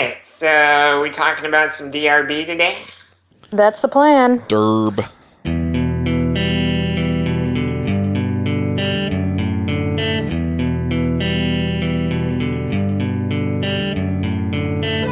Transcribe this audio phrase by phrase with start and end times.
[0.00, 2.78] right, so we talking about some DRB today?
[3.50, 4.38] That's the plan.
[4.40, 5.06] Derb.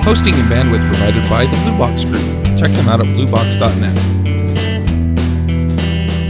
[0.04, 2.22] Hosting and bandwidth provided by the Blue Box Group.
[2.58, 3.94] Check them out at bluebox.net.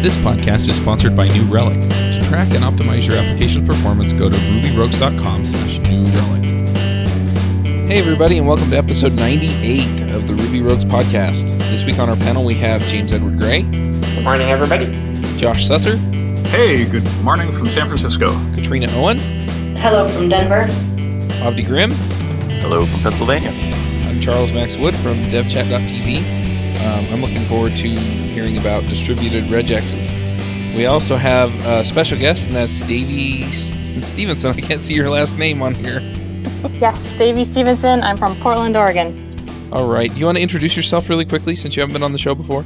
[0.03, 1.79] This podcast is sponsored by New Relic.
[1.81, 6.48] To track and optimize your application's performance, go to rubyrogues.com slash new relic.
[7.89, 11.49] Hey everybody, and welcome to episode 98 of the Ruby Rogues podcast.
[11.71, 14.87] This week on our panel we have James Edward Gray, Good morning, everybody.
[15.39, 15.97] Josh Susser,
[16.49, 18.27] Hey, good morning from San Francisco.
[18.55, 19.19] Katrina Owen,
[19.79, 20.67] Hello from Denver.
[21.41, 21.93] Avdi Grimm,
[22.61, 23.51] Hello from Pennsylvania.
[24.07, 26.19] I'm Charles Max Wood from devchat.tv.
[26.85, 30.13] Um, I'm looking forward to hearing about distributed regexes.
[30.77, 33.45] We also have a special guest, and that's Davey
[34.01, 34.51] Stevenson.
[34.57, 36.01] I can't see your last name on here.
[36.81, 38.03] Yes, Davey Stevenson.
[38.03, 39.25] I'm from Portland, Oregon.
[39.73, 40.13] All right.
[40.13, 42.35] Do you want to introduce yourself really quickly since you haven't been on the show
[42.35, 42.65] before?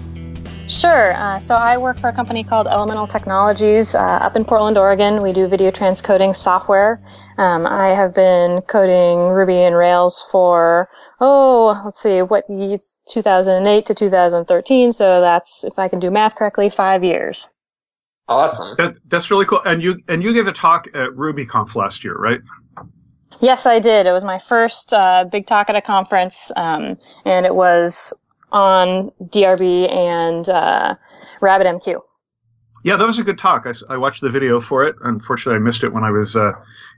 [0.68, 1.12] Sure.
[1.14, 5.22] Uh, so I work for a company called Elemental Technologies uh, up in Portland, Oregon.
[5.22, 7.02] We do video transcoding software.
[7.36, 10.88] Um, I have been coding Ruby and Rails for
[11.20, 14.92] oh, let's see, what it's 2008 to 2013.
[14.92, 17.48] So that's if I can do math correctly, five years.
[18.28, 18.74] Awesome.
[18.78, 19.60] That, that's really cool.
[19.64, 22.40] And you and you gave a talk at RubyConf last year, right?
[23.42, 24.06] Yes, I did.
[24.06, 28.14] It was my first uh, big talk at a conference, um, and it was
[28.52, 30.94] on DRB and uh,
[31.40, 32.00] RabbitMQ.
[32.84, 33.66] Yeah, that was a good talk.
[33.88, 34.94] I watched the video for it.
[35.02, 36.52] Unfortunately, I missed it when I was uh,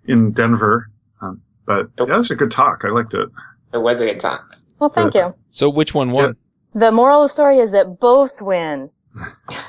[0.04, 0.90] in Denver.
[1.22, 2.84] Um, but yeah, that was a good talk.
[2.84, 3.28] I liked it.
[3.72, 4.44] It was a good talk.
[4.78, 5.34] Well, thank you.
[5.48, 6.36] So, which one won?
[6.72, 8.90] The moral of the story is that both win.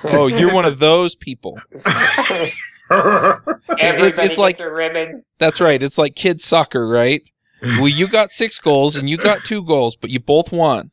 [0.04, 1.58] Oh, you're one of those people.
[2.92, 5.24] Everybody it's like- gets a ribbon.
[5.38, 5.82] That's right.
[5.82, 7.22] It's like kids soccer, right?
[7.62, 10.92] Well, you got six goals and you got two goals, but you both won.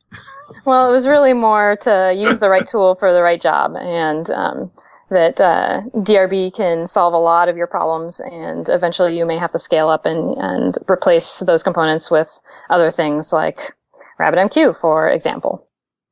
[0.65, 4.27] Well, it was really more to use the right tool for the right job, and
[4.31, 4.71] um,
[5.11, 9.51] that uh, DRB can solve a lot of your problems, and eventually you may have
[9.51, 12.39] to scale up and, and replace those components with
[12.71, 13.73] other things like
[14.19, 15.63] RabbitMQ, for example.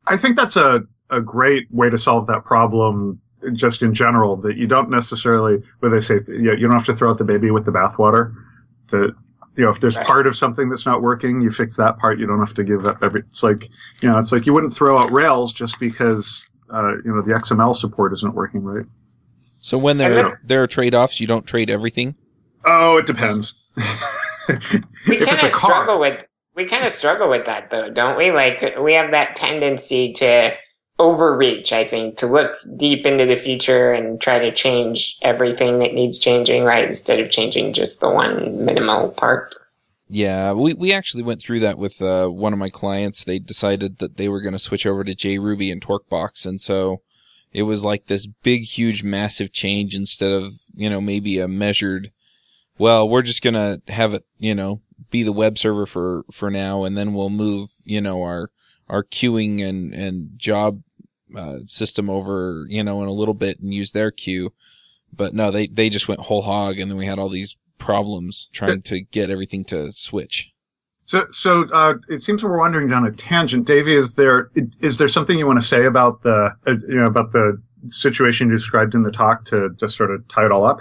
[0.05, 3.19] I think that's a, a great way to solve that problem
[3.53, 6.85] just in general that you don't necessarily, where they say, you, know, you don't have
[6.85, 8.33] to throw out the baby with the bathwater.
[8.87, 9.15] That,
[9.55, 10.05] you know, if there's Right.
[10.05, 12.19] part of something that's not working, you fix that part.
[12.19, 13.67] You don't have to give up every, it's like,
[14.01, 17.33] you know, it's like you wouldn't throw out Rails just because, uh, you know, the
[17.33, 18.85] XML support isn't working right.
[19.63, 22.15] So, when there And are, there are trade offs, you don't trade everything.
[22.65, 23.53] Oh, it depends.
[25.07, 26.23] We kind it's a of car, struggle with
[26.55, 28.31] we kind of struggle with that though, don't we?
[28.31, 30.51] Like we have that tendency to
[31.01, 31.73] overreach.
[31.73, 36.19] I think to look deep into the future and try to change everything that needs
[36.19, 36.87] changing, right?
[36.87, 39.55] Instead of changing just the one minimal part.
[40.07, 43.23] Yeah, we, we actually went through that with uh, one of my clients.
[43.23, 47.01] They decided that they were going to switch over to JRuby and TorqueBox, and so
[47.53, 52.11] it was like this big, huge, massive change instead of you know maybe a measured.
[52.77, 54.81] Well, we're just going to have it, you know,
[55.11, 58.49] be the web server for for now, and then we'll move, you know, our
[58.89, 60.81] our queuing and and job
[61.35, 64.53] uh, system over, you know, in a little bit and use their queue.
[65.13, 68.49] But no, they they just went whole hog, and then we had all these problems
[68.53, 70.51] trying to get everything to switch.
[71.05, 73.65] So, so uh, it seems we're wandering down a tangent.
[73.65, 74.49] Davey, is there
[74.79, 78.47] is there something you want to say about the uh, you know about the situation
[78.47, 80.79] you described in the talk to just sort of tie it all up?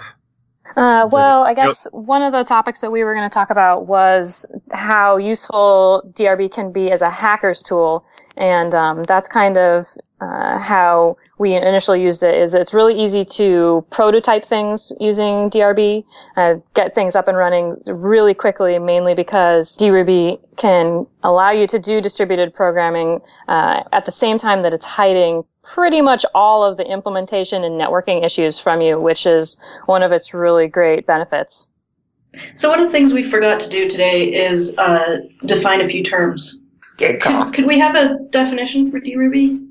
[0.75, 3.87] Uh, well, I guess one of the topics that we were going to talk about
[3.87, 8.05] was how useful DRB can be as a hacker's tool,
[8.37, 9.87] and um, that's kind of
[10.21, 12.35] uh, how we initially used it.
[12.35, 16.05] Is it's really easy to prototype things using DRB,
[16.37, 21.79] uh, get things up and running really quickly, mainly because DRuby can allow you to
[21.79, 26.77] do distributed programming uh, at the same time that it's hiding pretty much all of
[26.77, 31.69] the implementation and networking issues from you, which is one of its really great benefits.
[32.55, 36.03] So one of the things we forgot to do today is uh, define a few
[36.03, 36.59] terms.
[36.97, 37.45] Good call.
[37.45, 39.67] Could, could we have a definition for DRuby?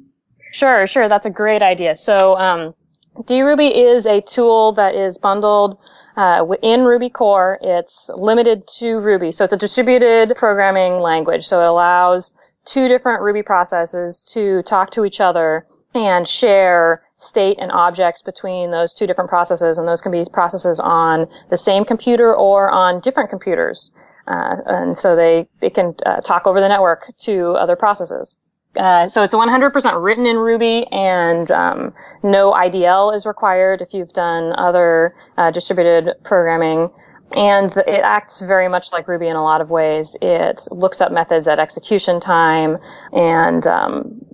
[0.52, 1.08] Sure, sure.
[1.08, 1.94] That's a great idea.
[1.94, 2.74] So, um,
[3.16, 5.78] DRuby is a tool that is bundled
[6.16, 7.58] uh, in Ruby core.
[7.62, 9.32] It's limited to Ruby.
[9.32, 11.46] So it's a distributed programming language.
[11.46, 17.58] So it allows two different Ruby processes to talk to each other and share state
[17.60, 19.78] and objects between those two different processes.
[19.78, 23.94] And those can be processes on the same computer or on different computers.
[24.26, 28.36] Uh, and so they, they can uh, talk over the network to other processes.
[28.76, 31.92] Uh, so it's 100% written in Ruby and um,
[32.22, 36.90] no IDL is required if you've done other uh, distributed programming.
[37.32, 40.16] And it acts very much like Ruby in a lot of ways.
[40.22, 42.78] It looks up methods at execution time
[43.12, 44.24] and um,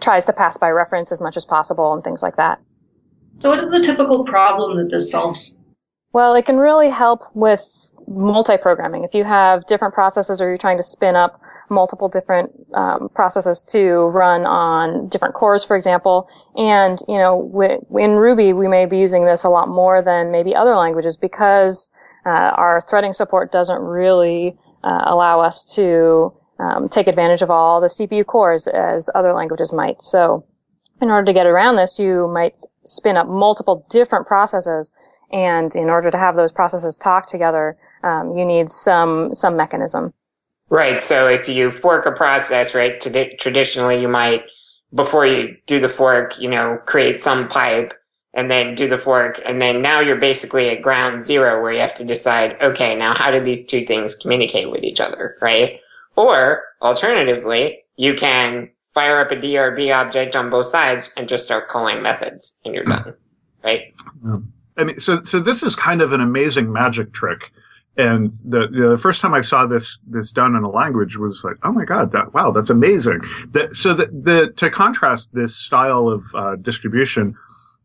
[0.00, 2.60] tries to pass by reference as much as possible and things like that.
[3.38, 5.58] So, what is the typical problem that this solves?
[6.12, 7.62] Well, it can really help with
[8.08, 9.04] multi-programming.
[9.04, 11.40] If you have different processes or you're trying to spin up
[11.70, 18.12] multiple different um, processes to run on different cores, for example, and you know, in
[18.12, 21.90] Ruby, we may be using this a lot more than maybe other languages because
[22.24, 27.80] uh, our threading support doesn't really uh, allow us to um, take advantage of all
[27.80, 30.02] the CPU cores as other languages might.
[30.02, 30.44] So,
[31.00, 34.92] in order to get around this, you might spin up multiple different processes
[35.30, 40.14] and in order to have those processes talk together, um, you need some some mechanism.
[40.70, 41.00] Right.
[41.00, 44.44] So if you fork a process, right, traditionally you might
[44.94, 47.94] before you do the fork, you know, create some pipe
[48.34, 51.80] and then do the fork, and then now you're basically at ground zero where you
[51.80, 55.80] have to decide, okay, now how do these two things communicate with each other, right?
[56.18, 61.68] Or alternatively, you can fire up a DRB object on both sides and just start
[61.68, 63.14] calling methods, and you're done,
[63.62, 63.94] right?
[64.76, 67.52] I mean, so so this is kind of an amazing magic trick.
[67.96, 71.54] And the the first time I saw this this done in a language was like,
[71.62, 73.20] oh my god, that, wow, that's amazing.
[73.52, 77.36] That so the, the to contrast this style of uh, distribution,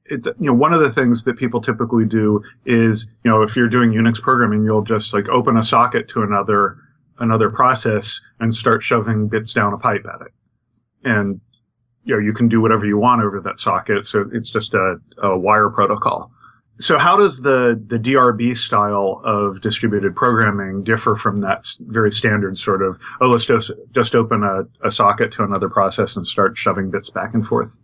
[0.06, 3.56] it's you know one of the things that people typically do is you know if
[3.56, 6.80] you're doing Unix programming, you'll just like open a socket to another
[7.24, 10.34] another process and start shoving bits down a pipe at it,
[11.04, 11.42] and
[12.04, 14.06] you know you can do whatever you want over that socket.
[14.06, 16.32] So it's just a, a wire protocol.
[16.80, 22.58] So how does the, the DRB style of distributed programming differ from that very standard
[22.58, 26.58] sort of, oh, let's just, just open a, a socket to another process and start
[26.58, 27.78] shoving bits back and forth?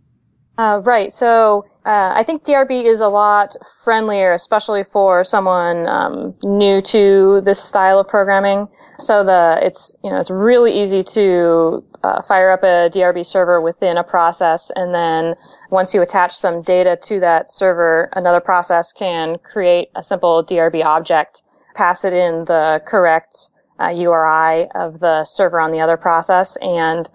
[0.58, 1.12] Uh, right.
[1.12, 7.40] So uh, I think DRB is a lot friendlier, especially for someone um, new to
[7.42, 8.68] this style of programming.
[9.00, 13.60] So the it's you know it's really easy to uh, fire up a DRB server
[13.60, 15.34] within a process, and then
[15.70, 20.84] once you attach some data to that server, another process can create a simple DRB
[20.84, 21.44] object,
[21.74, 23.50] pass it in the correct
[23.80, 27.10] uh, URI of the server on the other process, and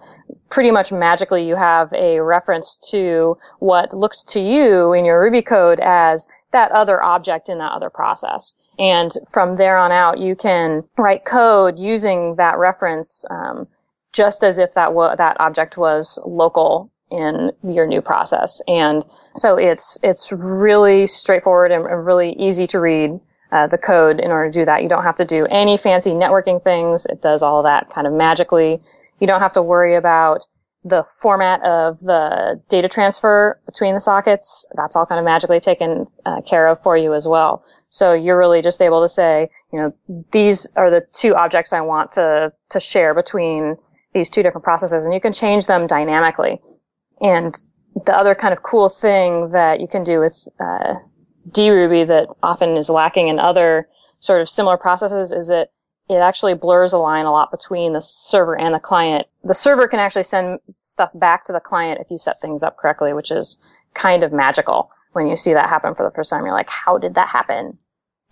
[0.50, 5.42] pretty much magically you have a reference to what looks to you in your Ruby
[5.42, 8.56] code as that other object in that other process.
[8.78, 13.68] And from there on out, you can write code using that reference, um,
[14.12, 18.60] just as if that wa- that object was local in your new process.
[18.66, 19.06] And
[19.36, 23.20] so it's it's really straightforward and, and really easy to read
[23.52, 24.82] uh, the code in order to do that.
[24.82, 27.06] You don't have to do any fancy networking things.
[27.06, 28.80] It does all that kind of magically.
[29.20, 30.46] You don't have to worry about
[30.86, 34.68] the format of the data transfer between the sockets.
[34.76, 37.64] That's all kind of magically taken uh, care of for you as well.
[37.88, 41.80] So you're really just able to say, you know, these are the two objects I
[41.80, 43.76] want to, to share between
[44.14, 46.60] these two different processes and you can change them dynamically.
[47.20, 47.54] And
[48.04, 50.94] the other kind of cool thing that you can do with, uh,
[51.50, 53.88] DRuby that often is lacking in other
[54.20, 55.70] sort of similar processes is that
[56.08, 59.26] it actually blurs a line a lot between the server and the client.
[59.42, 62.76] The server can actually send stuff back to the client if you set things up
[62.76, 63.60] correctly, which is
[63.94, 66.44] kind of magical when you see that happen for the first time.
[66.44, 67.78] You're like, how did that happen?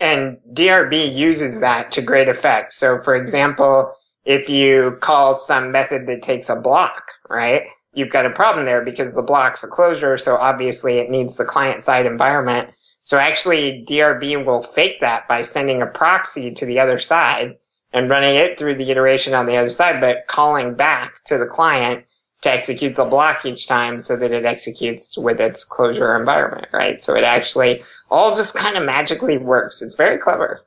[0.00, 2.72] And DRB uses that to great effect.
[2.72, 3.94] So for example,
[4.24, 7.64] if you call some method that takes a block, right?
[7.92, 10.16] You've got a problem there because the block's a closure.
[10.16, 12.70] So obviously it needs the client side environment.
[13.02, 17.56] So actually DRB will fake that by sending a proxy to the other side
[17.94, 21.46] and running it through the iteration on the other side, but calling back to the
[21.46, 22.04] client
[22.42, 27.00] to execute the block each time so that it executes with its closure environment, right?
[27.00, 29.80] So it actually all just kind of magically works.
[29.80, 30.60] It's very clever.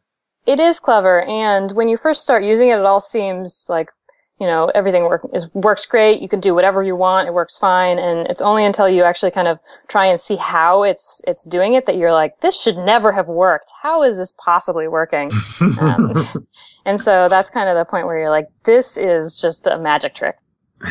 [0.47, 1.23] It is clever.
[1.23, 3.91] And when you first start using it, it all seems like,
[4.39, 6.21] you know, everything work, is, works great.
[6.21, 7.27] You can do whatever you want.
[7.27, 7.97] It works fine.
[7.97, 11.73] And it's only until you actually kind of try and see how it's, it's doing
[11.73, 13.71] it that you're like, this should never have worked.
[13.81, 15.31] How is this possibly working?
[15.81, 16.47] um,
[16.85, 20.13] and so that's kind of the point where you're like, this is just a magic
[20.13, 20.37] trick.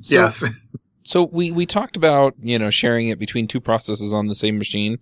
[0.00, 0.44] so, yes.
[1.04, 4.58] So we, we talked about, you know, sharing it between two processes on the same
[4.58, 4.98] machine.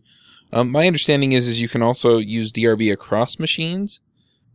[0.53, 4.00] Um, my understanding is, is you can also use DRB across machines,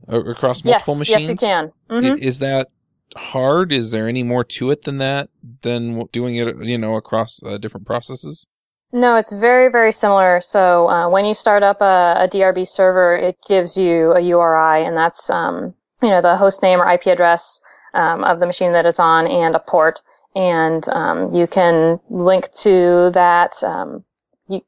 [0.07, 1.27] across multiple yes, machines.
[1.27, 1.71] Yes, you can.
[1.89, 2.23] Mm-hmm.
[2.23, 2.69] Is that
[3.15, 3.71] hard?
[3.71, 5.29] Is there any more to it than that,
[5.61, 8.45] than doing it, you know, across uh, different processes?
[8.93, 10.41] No, it's very, very similar.
[10.41, 14.85] So uh, when you start up a, a, DRB server, it gives you a URI,
[14.85, 17.61] and that's um, you know the host name or IP address
[17.93, 20.01] um, of the machine that it's on and a port.
[20.35, 23.63] And um, you can link to that.
[23.63, 24.03] Um,
[24.49, 24.61] you,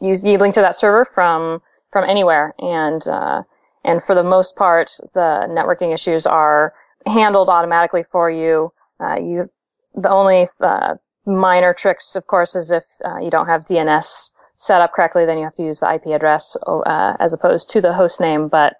[0.00, 1.60] you, you link to that server from
[1.92, 3.42] from anywhere, and uh,
[3.84, 6.74] And for the most part, the networking issues are
[7.06, 8.72] handled automatically for you.
[9.00, 9.48] Uh, you,
[9.94, 10.94] the only uh,
[11.24, 15.38] minor tricks, of course, is if uh, you don't have DNS set up correctly, then
[15.38, 18.48] you have to use the IP address uh, as opposed to the host name.
[18.48, 18.76] But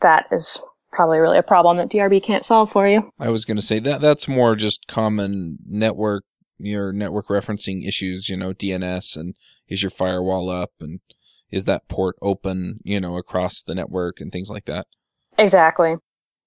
[0.00, 0.60] that is
[0.90, 3.08] probably really a problem that DRB can't solve for you.
[3.18, 6.24] I was going to say that that's more just common network
[6.64, 9.34] your network referencing issues, you know, DNS and
[9.68, 11.00] is your firewall up and
[11.50, 14.86] is that port open, you know, across the network and things like that.
[15.38, 15.96] Exactly.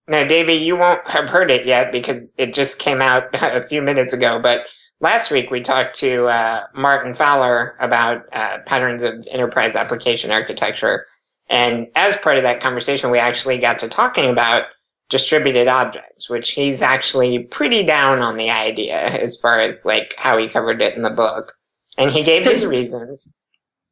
[0.07, 3.81] Now, Davey, you won't have heard it yet because it just came out a few
[3.81, 4.67] minutes ago, but
[4.99, 11.05] last week we talked to uh, Martin Fowler about uh, patterns of enterprise application architecture.
[11.49, 14.63] And as part of that conversation, we actually got to talking about
[15.09, 20.37] distributed objects, which he's actually pretty down on the idea as far as like how
[20.37, 21.53] he covered it in the book.
[21.97, 23.31] And he gave his reasons.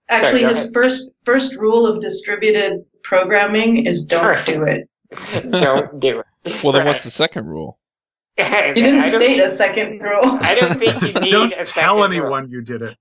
[0.09, 0.73] Actually, Sorry, his ahead.
[0.73, 4.89] first first rule of distributed programming is don't do it.
[5.49, 6.63] don't do it.
[6.63, 6.87] Well, then right.
[6.87, 7.79] what's the second rule?
[8.37, 10.39] you didn't state a second rule.
[10.41, 12.51] I don't think you need don't a tell anyone rule.
[12.51, 12.97] you did it.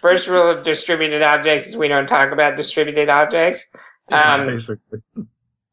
[0.00, 3.64] First rule of distributed objects is we don't talk about distributed objects.
[4.10, 5.02] Um, Basically.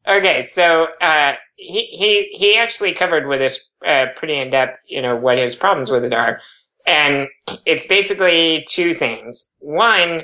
[0.06, 5.02] Okay, so uh, he he he actually covered with us uh, pretty in depth, you
[5.02, 6.40] know, what his problems with it are,
[6.86, 7.28] and
[7.66, 9.52] it's basically two things.
[9.58, 10.22] One,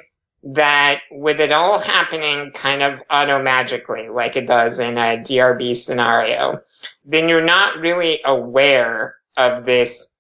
[0.55, 5.76] that with it all happening kind of auto magically, like it does in a DRB
[5.76, 6.61] scenario,
[7.05, 10.14] then you're not really aware of this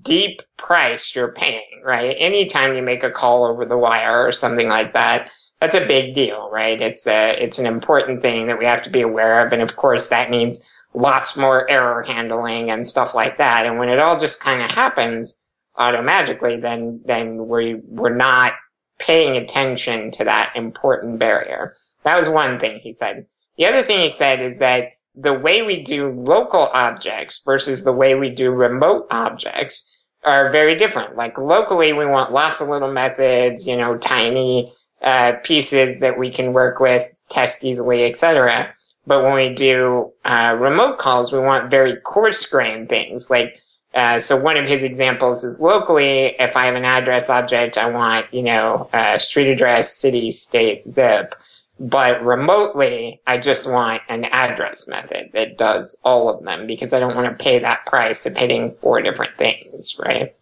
[0.00, 2.16] deep price you're paying, right?
[2.18, 6.14] Anytime you make a call over the wire or something like that, that's a big
[6.14, 6.80] deal, right?
[6.80, 9.52] It's a, it's an important thing that we have to be aware of.
[9.52, 13.66] And of course, that needs lots more error handling and stuff like that.
[13.66, 15.38] And when it all just kind of happens
[15.78, 18.54] automagically, then, then we, we're not
[18.98, 21.74] paying attention to that important barrier.
[22.04, 23.26] That was one thing he said.
[23.56, 27.92] The other thing he said is that the way we do local objects versus the
[27.92, 29.90] way we do remote objects
[30.24, 31.16] are very different.
[31.16, 34.72] Like locally, we want lots of little methods, you know, tiny
[35.02, 38.74] uh, pieces that we can work with, test easily, etc.
[39.06, 43.30] But when we do uh, remote calls, we want very coarse grained things.
[43.30, 43.60] Like,
[43.94, 47.88] uh, so one of his examples is locally, if I have an address object, I
[47.88, 51.34] want, you know, street address, city, state, zip.
[51.80, 57.00] But remotely, I just want an address method that does all of them because I
[57.00, 60.34] don't want to pay that price of hitting four different things, right?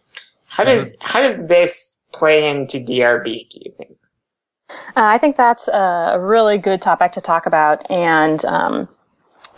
[0.45, 1.07] How does, mm-hmm.
[1.07, 3.97] how does this play into DRB, do you think?
[4.69, 8.87] Uh, I think that's a really good topic to talk about, and um,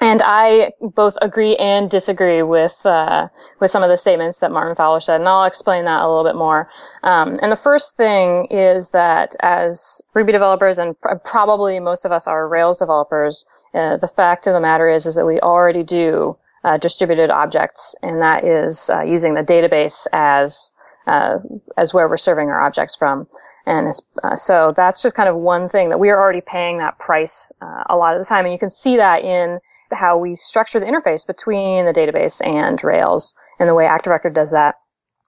[0.02, 4.76] and I both agree and disagree with uh, with some of the statements that Martin
[4.76, 6.70] Fowler said, and I'll explain that a little bit more.
[7.04, 12.12] Um, and the first thing is that as Ruby developers, and pr- probably most of
[12.12, 15.84] us are Rails developers, uh, the fact of the matter is is that we already
[15.84, 20.76] do uh, distributed objects, and that is uh, using the database as
[21.08, 21.38] uh,
[21.78, 23.28] as where we're serving our objects from.
[23.66, 23.92] And
[24.24, 27.52] uh, so that's just kind of one thing that we are already paying that price
[27.62, 28.46] uh, a lot of the time.
[28.46, 29.60] And you can see that in
[29.92, 34.52] how we structure the interface between the database and Rails and the way ActiveRecord does
[34.52, 34.76] that.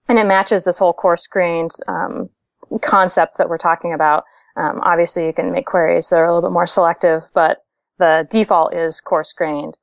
[0.07, 2.29] And it matches this whole coarse grained um,
[2.81, 4.23] concept that we're talking about.
[4.55, 7.59] Um, obviously, you can make queries that are a little bit more selective, but
[7.99, 9.77] the default is coarse grained.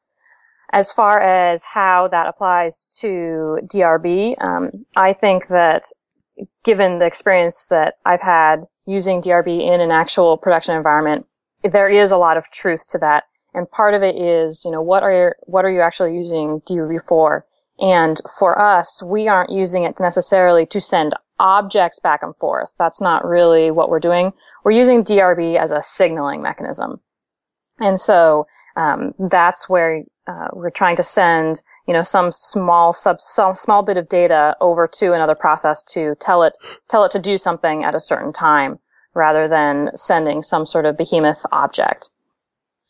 [0.73, 5.85] As far as how that applies to DRB, um, I think that
[6.65, 11.27] given the experience that I've had using DRB in an actual production environment,
[11.63, 13.25] there is a lot of truth to that.
[13.55, 17.03] And part of it is, you know, what are, what are you actually using DRB
[17.03, 17.47] for?
[17.79, 22.75] And for us, we aren't using it necessarily to send objects back and forth.
[22.79, 24.33] That's not really what we're doing.
[24.65, 27.01] We're using DRB as a signaling mechanism.
[27.81, 28.47] And so,
[28.77, 33.83] um, that's where uh, we're trying to send you know, some small sub, some small
[33.83, 36.57] bit of data over to another process to tell it,
[36.89, 38.79] tell it to do something at a certain time
[39.15, 42.11] rather than sending some sort of behemoth object.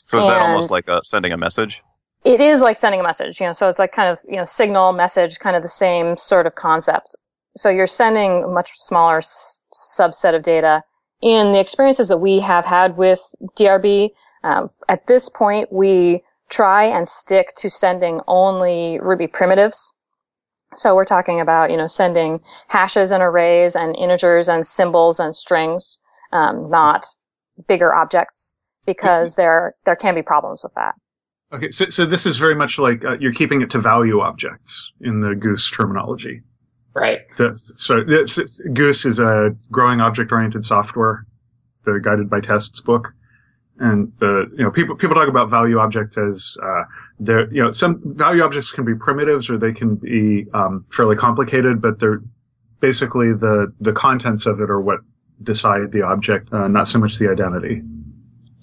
[0.05, 1.83] So is and that almost like uh, sending a message?
[2.25, 4.45] It is like sending a message, you know, so it's like kind of, you know,
[4.45, 7.17] signal, message, kind of the same sort of concept.
[7.57, 10.83] So you're sending a much smaller s- subset of data.
[11.21, 14.11] In the experiences that we have had with DRB,
[14.43, 19.97] um, at this point, we try and stick to sending only Ruby primitives.
[20.77, 25.35] So we're talking about, you know, sending hashes and arrays and integers and symbols and
[25.35, 26.01] strings,
[26.33, 27.07] um, not
[27.69, 30.95] bigger objects because there, there can be problems with that.
[31.53, 31.71] Okay.
[31.71, 35.21] So, so this is very much like uh, you're keeping it to value objects in
[35.21, 36.43] the GOOS terminology.
[36.95, 37.21] Right.
[37.39, 38.03] The, so
[38.73, 41.27] GOOS is a growing object oriented software
[41.85, 43.15] the Guided by Tests book.
[43.79, 46.85] And the, you know, people, people talk about value objects as, uh,
[47.19, 51.17] they're, you know, some value objects can be primitives or they can be, um, fairly
[51.17, 52.21] complicated, but they're
[52.81, 55.01] basically the, the contents of it are what
[55.43, 57.83] decide the object, uh, not so much the identity.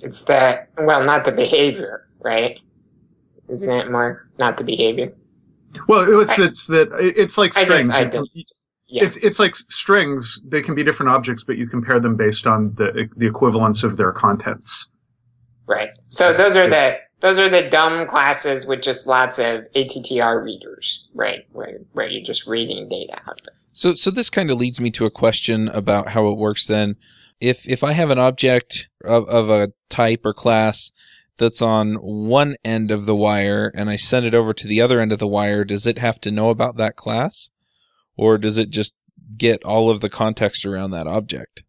[0.01, 2.59] It's the, well, not the behavior, right?
[3.49, 5.13] Isn't it more not the behavior?
[5.87, 7.89] Well, it's, I, it's that, it's like strings.
[7.89, 8.43] I just, I
[8.91, 9.05] yeah.
[9.05, 10.41] It's it's like strings.
[10.45, 13.95] They can be different objects, but you compare them based on the the equivalence of
[13.95, 14.89] their contents.
[15.65, 15.91] Right.
[16.09, 21.07] So those are the those are the dumb classes with just lots of ATTR readers,
[21.13, 21.45] right?
[21.53, 23.53] Where where you're just reading data out of.
[23.71, 26.97] So so this kind of leads me to a question about how it works then.
[27.41, 30.91] If if I have an object of, of a type or class
[31.37, 34.99] that's on one end of the wire and I send it over to the other
[34.99, 37.49] end of the wire, does it have to know about that class?
[38.15, 38.93] Or does it just
[39.37, 41.63] get all of the context around that object?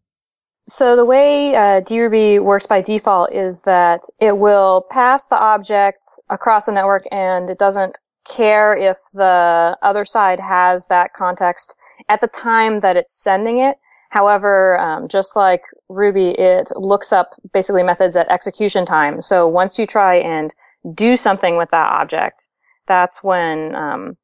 [0.67, 6.07] So the way uh, DRuby works by default is that it will pass the object
[6.29, 11.75] across the network and it doesn't care if the other side has that context
[12.07, 13.75] at the time that it's sending it.
[14.13, 19.23] However, um, just like Ruby, it looks up basically methods at execution time.
[19.23, 20.53] So once you try and
[20.93, 22.47] do something with that object,
[22.85, 24.17] that's when um,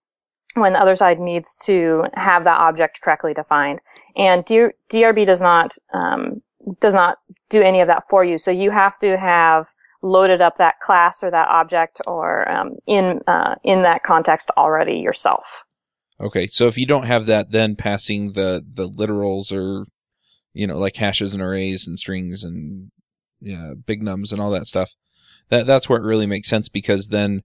[0.53, 3.81] when the other side needs to have that object correctly defined.
[4.15, 6.43] And DRB does not um,
[6.79, 7.17] does not
[7.49, 8.37] do any of that for you.
[8.37, 9.69] So you have to have
[10.03, 14.99] loaded up that class or that object or um, in uh, in that context already
[14.99, 15.65] yourself.
[16.21, 19.85] Okay, so if you don't have that, then passing the the literals or
[20.53, 22.91] you know like hashes and arrays and strings and
[23.39, 24.91] yeah big nums and all that stuff,
[25.49, 27.41] that that's where it really makes sense because then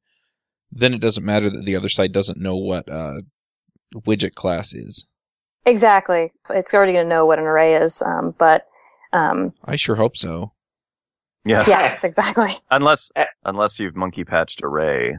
[0.72, 3.20] then it doesn't matter that the other side doesn't know what uh,
[3.94, 5.06] widget class is.
[5.66, 6.32] Exactly.
[6.50, 8.66] It's already going to know what an array is, um, but
[9.12, 10.52] um, I sure hope so.
[11.44, 11.64] Yeah.
[11.66, 12.58] Yes, exactly.
[12.70, 13.12] unless
[13.44, 15.18] unless you've monkey patched array.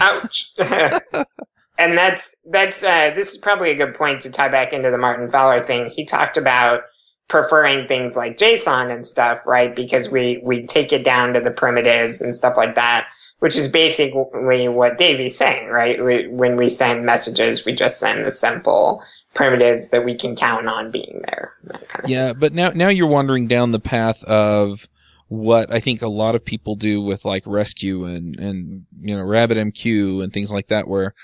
[0.00, 0.46] Ouch.
[1.78, 4.98] and that's that's uh, this is probably a good point to tie back into the
[4.98, 5.90] Martin Fowler thing.
[5.90, 6.82] He talked about
[7.28, 9.74] preferring things like JSON and stuff, right?
[9.74, 13.08] Because we we take it down to the primitives and stuff like that
[13.44, 16.02] which is basically what Davey's saying, right?
[16.02, 20.66] We, when we send messages, we just send the simple primitives that we can count
[20.66, 21.52] on being there.
[21.88, 22.38] Kind of yeah, thing.
[22.38, 24.88] but now now you're wandering down the path of
[25.28, 29.22] what I think a lot of people do with like Resque and and you know
[29.22, 31.14] RabbitMQ and things like that, where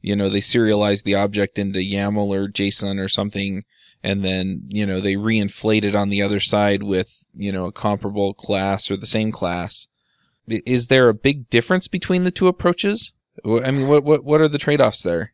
[0.00, 3.64] you know they serialize the object into YAML or JSON or something,
[4.02, 7.72] and then you know they reinflate it on the other side with you know a
[7.72, 9.88] comparable class or the same class
[10.48, 13.12] is there a big difference between the two approaches?
[13.44, 15.32] I mean, what what what are the trade offs there?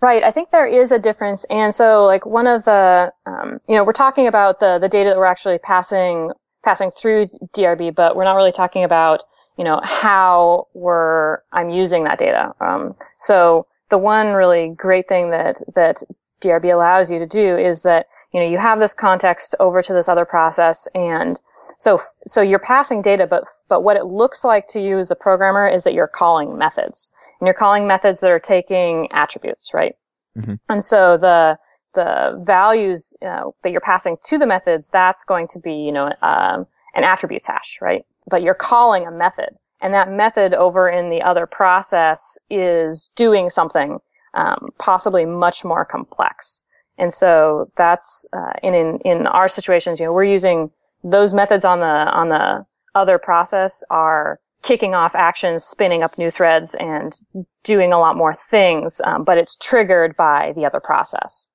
[0.00, 0.24] Right.
[0.24, 1.44] I think there is a difference.
[1.44, 5.10] And so like one of the, um, you know, we're talking about the, the data
[5.10, 6.32] that we're actually passing,
[6.64, 9.22] passing through DRB, but we're not really talking about,
[9.58, 12.54] you know, how we're, I'm using that data.
[12.60, 16.02] Um, so the one really great thing that, that
[16.40, 19.92] DRB allows you to do is that you know, you have this context over to
[19.92, 20.88] this other process.
[20.94, 21.40] And
[21.76, 25.14] so, so you're passing data, but, but what it looks like to you as the
[25.14, 29.96] programmer is that you're calling methods and you're calling methods that are taking attributes, right?
[30.36, 30.54] Mm-hmm.
[30.70, 31.58] And so the,
[31.94, 36.06] the values uh, that you're passing to the methods, that's going to be, you know,
[36.22, 38.04] um, an attributes hash, right?
[38.28, 43.50] But you're calling a method and that method over in the other process is doing
[43.50, 43.98] something,
[44.34, 46.62] um, possibly much more complex.
[46.98, 50.70] And so that's uh, in, in in our situations, you know, we're using
[51.02, 56.30] those methods on the on the other process are kicking off actions, spinning up new
[56.30, 57.20] threads, and
[57.64, 59.00] doing a lot more things.
[59.04, 61.48] Um, but it's triggered by the other process.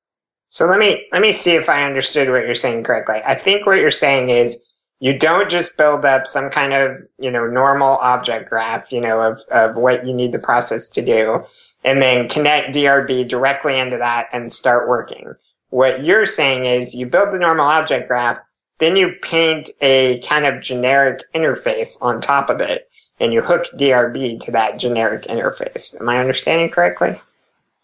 [0.49, 3.21] So let me let me see if I understood what you're saying correctly.
[3.25, 4.61] I think what you're saying is
[4.99, 9.21] you don't just build up some kind of you know normal object graph, you know,
[9.21, 11.45] of of what you need the process to do
[11.87, 15.31] and then connect DRB directly into that and start working.
[15.69, 18.39] What you're saying is you build the normal object graph,
[18.79, 23.65] then you paint a kind of generic interface on top of it, and you hook
[23.75, 25.99] DRB to that generic interface.
[25.99, 27.21] Am I understanding correctly?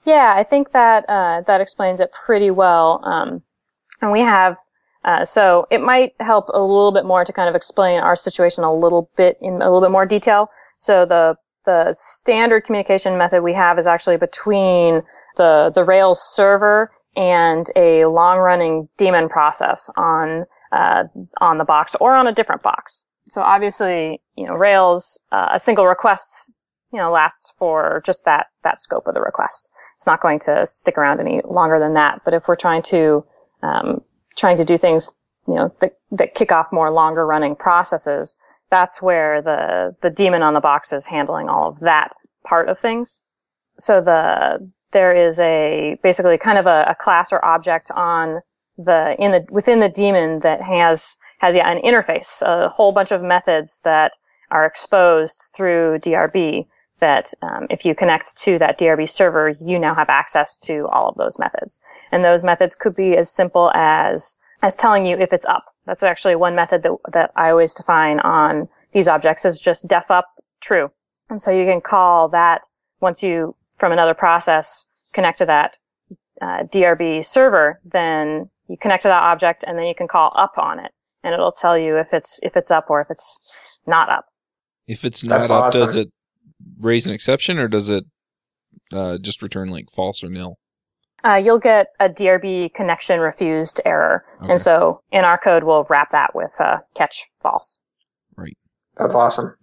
[0.04, 3.02] Yeah, I think that uh, that explains it pretty well.
[3.06, 3.41] Um,
[4.02, 4.58] and we have
[5.06, 8.63] uh, so it might help a little bit more to kind of explain our situation
[8.63, 10.50] a little bit in a little bit more detail.
[10.78, 15.04] So the the standard communication method we have is actually between
[15.38, 21.06] the, the Rails server and a long running daemon process on, uh,
[21.39, 23.06] on the box or on a different box.
[23.28, 26.52] So obviously, you know, Rails, uh, a single request,
[26.92, 29.72] you know, lasts for just that, that scope of the request.
[29.96, 32.22] It's not going to stick around any longer than that.
[32.26, 33.26] But if we're trying to,
[33.62, 34.02] um,
[34.36, 35.15] trying to do things
[35.48, 38.38] you know, that, that kick off more longer running processes,
[38.72, 42.13] that's where the, the daemon on the box is handling all of that
[42.46, 43.22] part of things.
[43.78, 48.41] So the, there is a, basically kind of a, a class or object on
[48.78, 53.12] the, in the, within the daemon that has, has yeah, an interface, a whole bunch
[53.12, 54.13] of methods that
[54.50, 56.65] are exposed through DRB
[57.04, 61.10] that um, if you connect to that DRB server, you now have access to all
[61.10, 61.82] of those methods.
[62.13, 65.66] And those methods could be as simple as as telling you if it's up.
[65.86, 70.10] That's actually one method that that I always define on these objects is just def
[70.10, 70.28] up
[70.62, 70.92] true.
[71.30, 72.62] And so you can call that
[73.02, 75.78] once you from another process connect to that
[76.42, 80.58] uh, DRB server, then you connect to that object and then you can call up
[80.58, 83.46] on it and it'll tell you if it's if it's up or if it's
[83.86, 84.28] not up.
[84.88, 85.82] If it's not That's up, awesome.
[85.82, 86.10] does it
[86.80, 88.06] raise an exception or does it
[88.91, 90.58] uh, just return like false or nil?
[91.23, 94.26] Uh, you'll get a DRB connection refused error.
[94.41, 94.52] Okay.
[94.52, 97.80] And so in our code, we'll wrap that with uh, catch false.
[98.36, 98.58] Right.
[98.97, 99.56] That's awesome.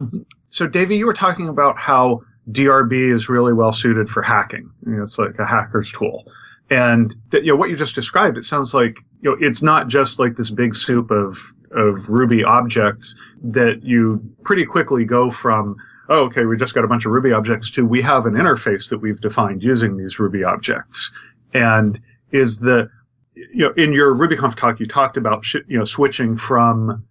[0.00, 0.20] Mm-hmm.
[0.48, 4.70] So, Davey, you were talking about how DRB is really well suited for hacking.
[4.86, 6.30] You know, it's like a hacker's tool.
[6.70, 9.88] And that, you know, what you just described, it sounds like, you know, it's not
[9.88, 11.38] just like this big soup of,
[11.70, 15.76] of Ruby objects that you pretty quickly go from
[16.08, 18.88] oh, okay, we just got a bunch of Ruby objects to we have an interface
[18.90, 21.12] that we've defined using these Ruby objects.
[21.52, 22.88] And is the,
[23.34, 27.04] you know, in your RubyConf talk, you talked about, sh- you know, switching from,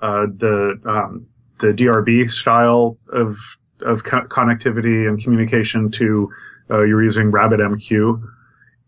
[0.00, 1.26] uh, the, um,
[1.58, 3.36] the DRB style of,
[3.80, 6.30] of co- connectivity and communication to,
[6.70, 8.22] uh, you're using RabbitMQ.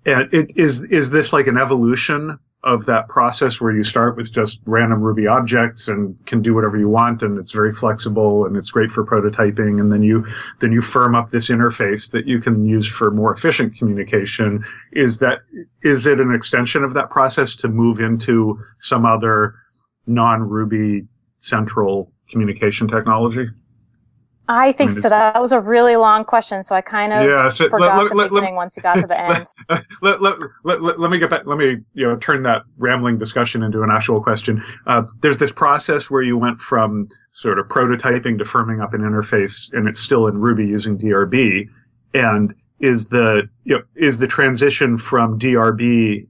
[0.07, 4.33] And it is, is this like an evolution of that process where you start with
[4.33, 8.57] just random Ruby objects and can do whatever you want and it's very flexible and
[8.57, 10.27] it's great for prototyping and then you
[10.59, 14.65] then you firm up this interface that you can use for more efficient communication.
[14.93, 15.43] Is that
[15.83, 19.55] is it an extension of that process to move into some other
[20.09, 21.07] non Ruby
[21.39, 23.47] central communication technology
[24.49, 25.09] I think I mean, so.
[25.09, 28.15] That was a really long question, so I kind of yeah, so forgot let, the
[28.15, 29.47] let, beginning let, once you got to the end.
[30.03, 31.47] let, let, let, let, me get back.
[31.47, 34.65] Let me you know turn that rambling discussion into an actual question.
[34.87, 39.01] Uh, there's this process where you went from sort of prototyping to firming up an
[39.01, 41.69] interface, and it's still in Ruby using DRB.
[42.15, 46.27] And is the you know is the transition from DRB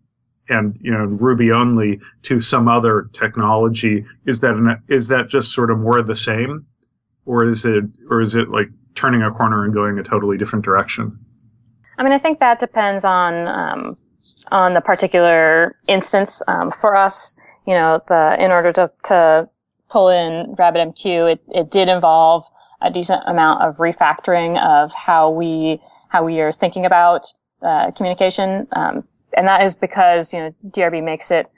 [0.49, 5.53] and you know Ruby only to some other technology is that an, is that just
[5.53, 6.67] sort of more of the same?
[7.27, 10.65] Or is it or is it like turning a corner and going a totally different
[10.65, 11.19] direction?
[11.99, 13.97] I mean, I think that depends on um,
[14.51, 16.43] on the particular instance.
[16.49, 19.49] Um, for us, you know, the in order to to
[19.91, 22.45] pull in RabbitMQ, it it did involve
[22.81, 27.27] a decent amount of refactoring of how we how we are thinking about
[27.63, 31.51] uh, communication, um, and that is because you know DRB makes it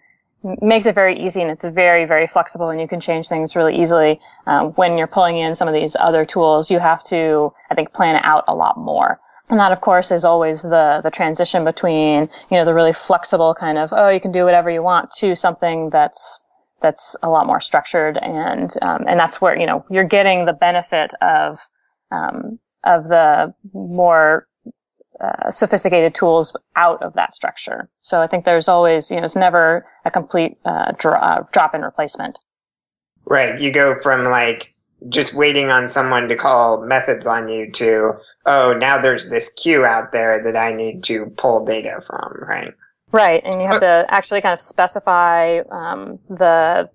[0.60, 3.76] makes it very easy and it's very, very flexible and you can change things really
[3.76, 4.20] easily.
[4.46, 7.92] Um, when you're pulling in some of these other tools, you have to, I think,
[7.92, 9.20] plan it out a lot more.
[9.50, 13.54] And that, of course, is always the, the transition between, you know, the really flexible
[13.54, 16.44] kind of, oh, you can do whatever you want to something that's,
[16.80, 18.18] that's a lot more structured.
[18.18, 21.60] And, um, and that's where, you know, you're getting the benefit of,
[22.10, 24.47] um, of the more
[25.20, 27.88] uh, sophisticated tools out of that structure.
[28.00, 31.74] So I think there's always, you know, it's never a complete uh, dro- uh, drop
[31.74, 32.38] in replacement.
[33.24, 33.60] Right.
[33.60, 34.74] You go from like
[35.08, 38.12] just waiting on someone to call methods on you to,
[38.46, 42.74] oh, now there's this queue out there that I need to pull data from, right?
[43.10, 43.42] Right.
[43.44, 46.90] And you have to actually kind of specify um, the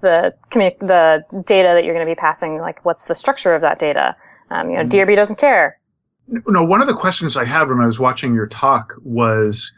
[0.00, 3.62] the communi- the data that you're going to be passing, like what's the structure of
[3.62, 4.14] that data.
[4.50, 5.10] Um, you know, mm-hmm.
[5.10, 5.77] DRB doesn't care
[6.28, 9.72] no, one of the questions I had when I was watching your talk was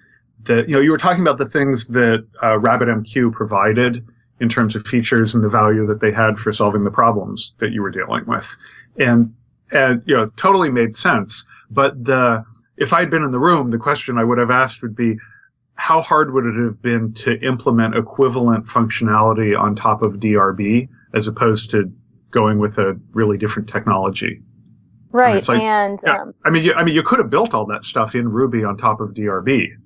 [0.44, 4.04] that, you know, you were talking about the things that uh, RabbitMQ provided
[4.40, 7.72] in terms of features and the value that they had for solving the problems that
[7.72, 8.56] you were dealing with.
[8.98, 9.34] And,
[9.70, 11.44] and, you know, totally made sense.
[11.70, 12.44] But the,
[12.78, 15.18] if I'd been in the room, the question I would have asked would be,
[15.74, 21.28] how hard would it have been to implement equivalent functionality on top of DRB as
[21.28, 21.90] opposed to
[22.30, 24.40] going with a really different technology?
[25.12, 27.66] Right, like, and yeah, um, I mean, you, I mean, you could have built all
[27.66, 29.76] that stuff in Ruby on top of DRB.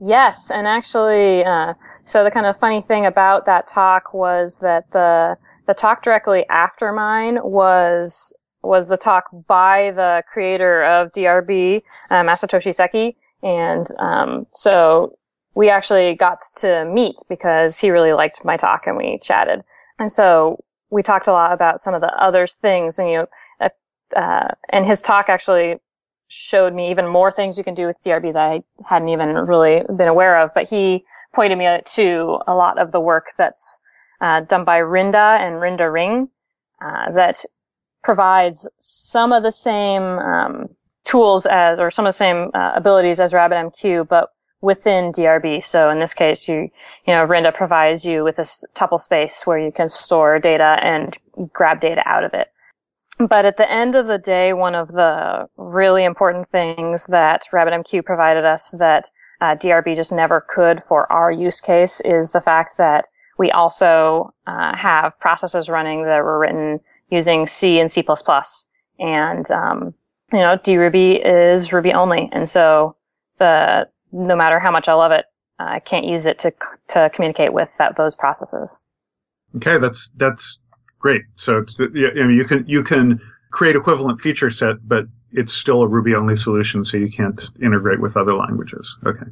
[0.00, 4.90] Yes, and actually, uh, so the kind of funny thing about that talk was that
[4.92, 11.82] the the talk directly after mine was was the talk by the creator of DRB,
[12.10, 15.16] uh, Masatoshi Seki, and um, so
[15.54, 19.62] we actually got to meet because he really liked my talk and we chatted,
[19.98, 23.26] and so we talked a lot about some of the other things, and you know
[24.16, 25.76] uh, and his talk actually
[26.28, 29.82] showed me even more things you can do with DRB that I hadn't even really
[29.96, 30.50] been aware of.
[30.54, 33.80] But he pointed me to a lot of the work that's
[34.20, 36.28] uh, done by Rinda and Rinda Ring
[36.82, 37.44] uh, that
[38.02, 40.68] provides some of the same um,
[41.04, 45.62] tools as, or some of the same uh, abilities as RabbitMQ, but within DRB.
[45.62, 46.70] So in this case, you,
[47.06, 51.16] you know, Rinda provides you with a tuple space where you can store data and
[51.52, 52.48] grab data out of it.
[53.18, 58.04] But at the end of the day, one of the really important things that RabbitMQ
[58.04, 62.76] provided us that uh, DRB just never could for our use case is the fact
[62.78, 68.04] that we also uh, have processes running that were written using C and C++.
[68.98, 69.94] And, um,
[70.32, 72.28] you know, DRuby is Ruby only.
[72.32, 72.96] And so
[73.38, 75.26] the, no matter how much I love it,
[75.58, 76.52] I can't use it to,
[76.88, 78.80] to communicate with that, those processes.
[79.56, 79.78] Okay.
[79.78, 80.58] That's, that's
[80.98, 81.22] great.
[81.36, 85.82] So it's, you, know, you can, you can create equivalent feature set, but it's still
[85.82, 86.84] a Ruby only solution.
[86.84, 88.96] So you can't integrate with other languages.
[89.06, 89.26] Okay.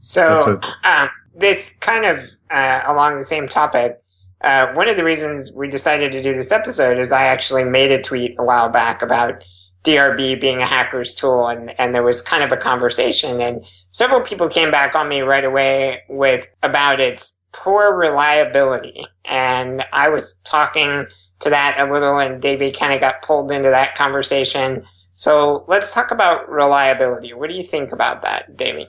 [0.00, 4.00] So, a- um, this kind of, uh, along the same topic,
[4.42, 7.90] uh, one of the reasons we decided to do this episode is I actually made
[7.90, 9.44] a tweet a while back about
[9.84, 14.20] DRB being a hacker's tool, and, and there was kind of a conversation, and several
[14.20, 20.34] people came back on me right away with about its poor reliability, and I was
[20.44, 21.06] talking
[21.40, 24.84] to that a little, and David kind of got pulled into that conversation.
[25.14, 27.34] So let's talk about reliability.
[27.34, 28.88] What do you think about that, Davey?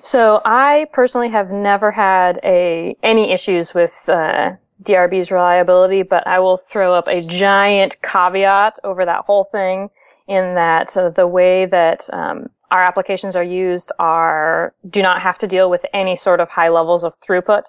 [0.00, 6.40] So I personally have never had a any issues with uh, DRB's reliability, but I
[6.40, 9.90] will throw up a giant caveat over that whole thing
[10.26, 15.36] in that uh, the way that um, our applications are used are do not have
[15.38, 17.64] to deal with any sort of high levels of throughput.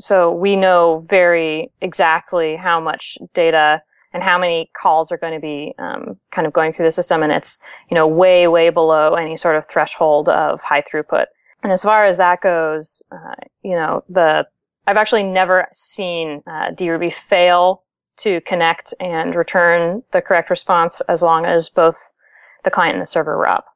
[0.00, 5.40] So we know very exactly how much data and how many calls are going to
[5.40, 9.14] be um, kind of going through the system, and it's you know way way below
[9.14, 11.26] any sort of threshold of high throughput.
[11.62, 14.46] And as far as that goes, uh, you know, the
[14.88, 17.84] I've actually never seen uh, DRuby fail
[18.18, 22.12] to connect and return the correct response as long as both
[22.64, 23.66] the client and the server were up.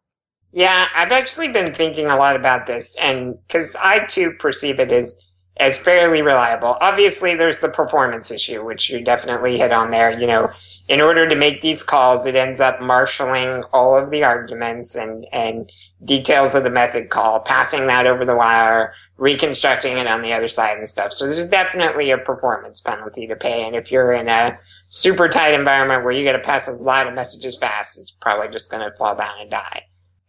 [0.53, 4.93] Yeah, I've actually been thinking a lot about this, and because I too perceive it
[4.93, 5.17] as
[5.59, 6.77] as fairly reliable.
[6.81, 10.11] Obviously, there's the performance issue, which you definitely hit on there.
[10.11, 10.51] You know,
[10.89, 15.27] in order to make these calls, it ends up marshaling all of the arguments and,
[15.33, 15.71] and
[16.05, 20.49] details of the method call, passing that over the wire, reconstructing it on the other
[20.49, 21.13] side and stuff.
[21.13, 23.67] So there's definitely a performance penalty to pay.
[23.67, 27.07] And if you're in a super tight environment where you got to pass a lot
[27.07, 29.83] of messages fast, it's probably just going to fall down and die.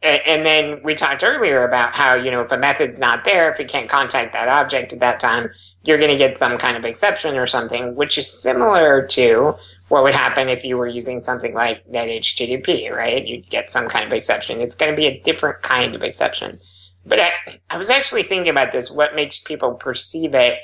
[0.03, 3.57] And then we talked earlier about how, you know, if a method's not there, if
[3.57, 5.49] you can't contact that object at that time,
[5.83, 9.55] you're going to get some kind of exception or something, which is similar to
[9.87, 13.25] what would happen if you were using something like Net HTTP, right?
[13.25, 14.59] You'd get some kind of exception.
[14.59, 16.59] It's going to be a different kind of exception.
[17.05, 17.31] But I,
[17.69, 20.57] I was actually thinking about this, what makes people perceive it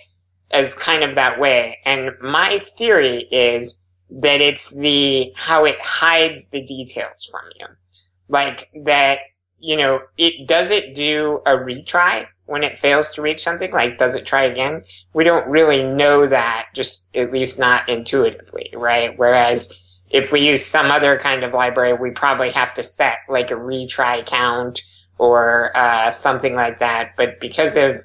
[0.52, 1.80] as kind of that way.
[1.86, 7.67] And my theory is that it's the, how it hides the details from you
[8.30, 9.20] like that,
[9.60, 13.72] you know, it does it do a retry when it fails to reach something?
[13.72, 14.84] Like, does it try again?
[15.13, 19.18] We don't really know that, just at least not intuitively, right?
[19.18, 19.78] Whereas
[20.10, 23.56] if we use some other kind of library, we probably have to set like a
[23.56, 24.82] retry count
[25.18, 27.12] or uh, something like that.
[27.18, 28.04] But because of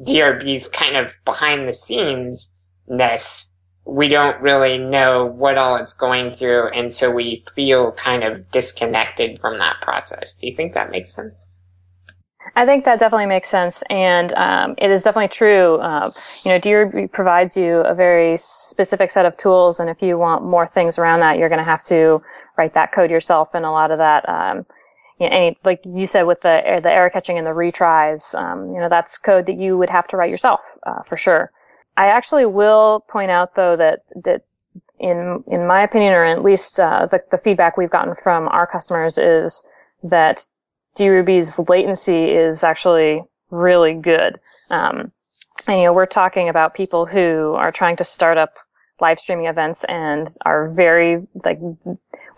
[0.00, 3.54] DRB's kind of behind the scenes ness,
[3.86, 8.50] we don't really know what all it's going through, and so we feel kind of
[8.50, 10.34] disconnected from that process.
[10.34, 11.46] Do you think that makes sense?
[12.54, 15.76] I think that definitely makes sense, and um, it is definitely true.
[15.76, 16.10] Uh,
[16.44, 20.44] you know, DRB provides you a very specific set of tools, and if you want
[20.44, 22.22] more things around that, you're going to have to
[22.58, 24.28] write that code yourself, and a lot of that.
[24.28, 24.66] Um,
[25.20, 28.72] you know, any, like you said with the the error catching and the retries, um,
[28.72, 31.52] you know, that's code that you would have to write yourself uh, for sure.
[31.96, 34.44] I actually will point out though that that
[34.98, 38.66] in in my opinion, or at least uh, the the feedback we've gotten from our
[38.66, 39.66] customers is
[40.02, 40.46] that
[40.96, 44.40] DRuby's latency is actually really good.
[44.70, 45.12] Um,
[45.66, 48.54] and you know, we're talking about people who are trying to start up
[49.00, 51.60] live streaming events and are very like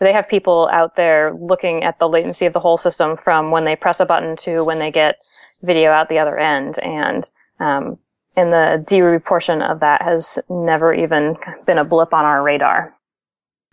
[0.00, 3.64] they have people out there looking at the latency of the whole system from when
[3.64, 5.18] they press a button to when they get
[5.62, 7.98] video out the other end and um,
[8.38, 12.94] and the DRuby portion of that has never even been a blip on our radar.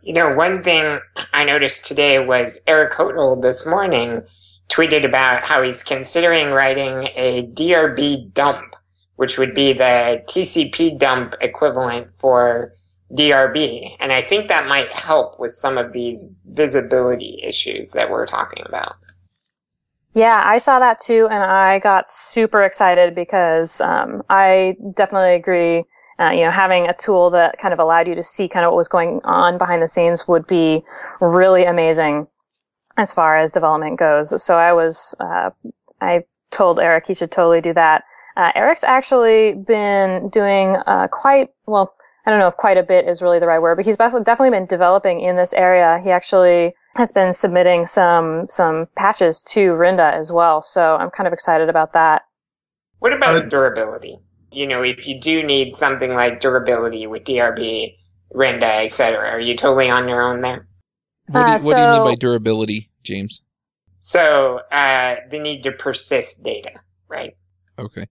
[0.02, 1.00] You know, one thing
[1.34, 4.24] I noticed today was Eric Hodel this morning
[4.70, 8.76] tweeted about how he's considering writing a DRB dump,
[9.18, 12.74] which would be the TCP dump equivalent for
[13.14, 13.96] DRB.
[14.00, 18.64] And I think that might help with some of these visibility issues that we're talking
[18.66, 18.96] about.
[20.16, 25.84] Yeah, I saw that too, and I got super excited because um, I definitely agree.
[26.18, 28.72] Uh, you know, having a tool that kind of allowed you to see kind of
[28.72, 30.82] what was going on behind the scenes would be
[31.20, 32.28] really amazing
[32.96, 34.42] as far as development goes.
[34.42, 35.50] So I was, uh,
[36.00, 38.06] I told Eric he should totally do that.
[38.38, 41.94] Uh, Eric's actually been doing uh, quite well.
[42.26, 44.50] I don't know if quite a bit is really the right word, but he's definitely
[44.50, 46.00] been developing in this area.
[46.02, 50.62] He actually has been submitting some some patches to Rinda as well.
[50.62, 52.24] So I'm kind of excited about that.
[53.00, 54.20] What about uh, durability?
[54.52, 57.96] You know, if you do need something like durability with DRB,
[58.34, 60.68] Rinda, etc., are you totally on your own there?
[61.28, 63.42] What do you, uh, so, what do you mean by durability, James?
[64.00, 66.72] So uh, the need to persist data,
[67.10, 67.36] right?
[67.80, 68.06] Okay.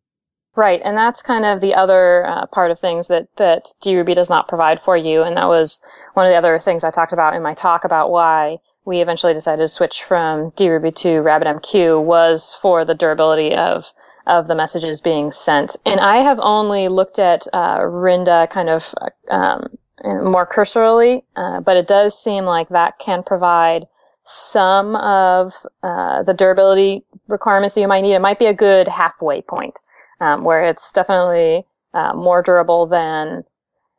[0.57, 4.31] Right, and that's kind of the other uh, part of things that that DRuby does
[4.31, 7.35] not provide for you, and that was one of the other things I talked about
[7.35, 12.57] in my talk about why we eventually decided to switch from DRuby to RabbitMQ was
[12.61, 13.92] for the durability of
[14.27, 15.77] of the messages being sent.
[15.85, 18.94] And I have only looked at uh, Rinda kind of
[19.31, 23.87] um, more cursorily, uh, but it does seem like that can provide
[24.25, 28.14] some of uh, the durability requirements that you might need.
[28.14, 29.79] It might be a good halfway point
[30.20, 33.44] um, where it's definitely uh, more durable than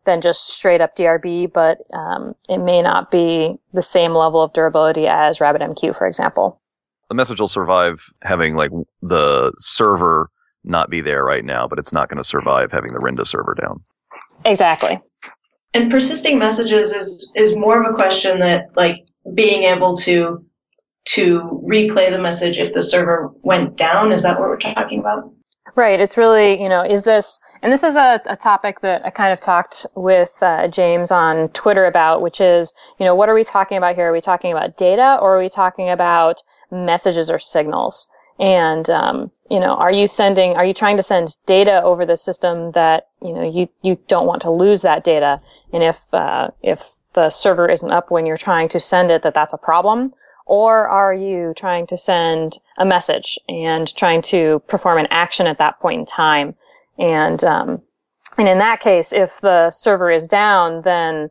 [0.06, 4.54] than just straight up DRB, but um, it may not be the same level of
[4.54, 6.62] durability as RabbitMQ, for example.
[7.10, 10.30] The message will survive having like the server
[10.64, 13.56] not be there right now, but it's not going to survive having the Rinda server
[13.60, 13.84] down.
[14.44, 15.00] Exactly.
[15.74, 20.44] And persisting messages is is more of a question that like being able to
[21.06, 24.12] to replay the message if the server went down.
[24.12, 25.32] Is that what we're talking about?
[25.76, 26.00] Right.
[26.00, 29.34] It's really, you know, is this, and this is a, a topic that I kind
[29.34, 33.44] of talked with uh, James on Twitter about, which is, you know, what are we
[33.44, 34.10] talking about here?
[34.10, 38.10] Are we talking about data or are we talking about messages or signals?
[38.40, 42.18] And, um, you know, are you sending, are you trying to send data over the
[42.18, 45.42] system that, you know, you, you don't want to lose that data?
[45.74, 49.34] And if, uh, if the server isn't up when you're trying to send it, that
[49.34, 50.14] that's a problem?
[50.46, 55.58] Or are you trying to send a message and trying to perform an action at
[55.58, 56.56] that point in time?
[57.00, 57.82] And, um,
[58.38, 61.30] and in that case, if the server is down, then,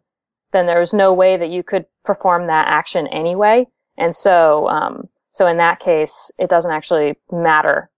[0.53, 3.67] then there's no way that you could perform that action anyway.
[3.97, 7.91] And so, um, so in that case, it doesn't actually matter.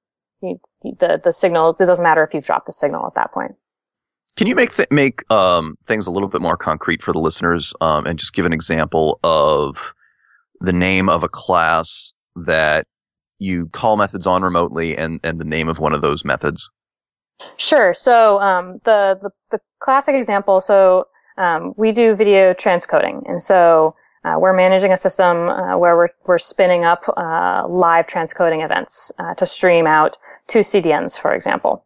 [0.43, 3.53] You, the, the signal, it doesn't matter if you've dropped the signal at that point.
[4.37, 7.73] Can you make th- make um, things a little bit more concrete for the listeners,
[7.81, 9.95] um, and just give an example of
[10.61, 12.87] the name of a class that
[13.39, 16.71] you call methods on remotely and, and the name of one of those methods?
[17.57, 17.93] Sure.
[17.93, 20.61] So um, the, the, the classic example.
[20.61, 25.97] So um, we do video transcoding, and so uh, we're managing a system uh, where
[25.97, 30.17] we're we're spinning up uh, live transcoding events uh, to stream out
[30.49, 31.85] to CDNs, for example.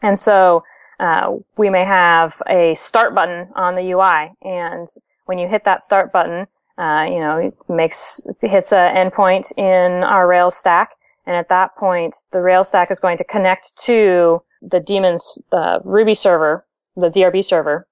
[0.00, 0.62] And so
[1.00, 4.86] uh, we may have a start button on the UI, and
[5.26, 6.46] when you hit that start button,
[6.78, 10.90] uh, you know, it makes, hits an endpoint in our Rails stack.
[11.26, 15.80] And at that point, the Rails stack is going to connect to the daemons, the
[15.84, 16.64] Ruby server,
[16.96, 17.86] the DRB server.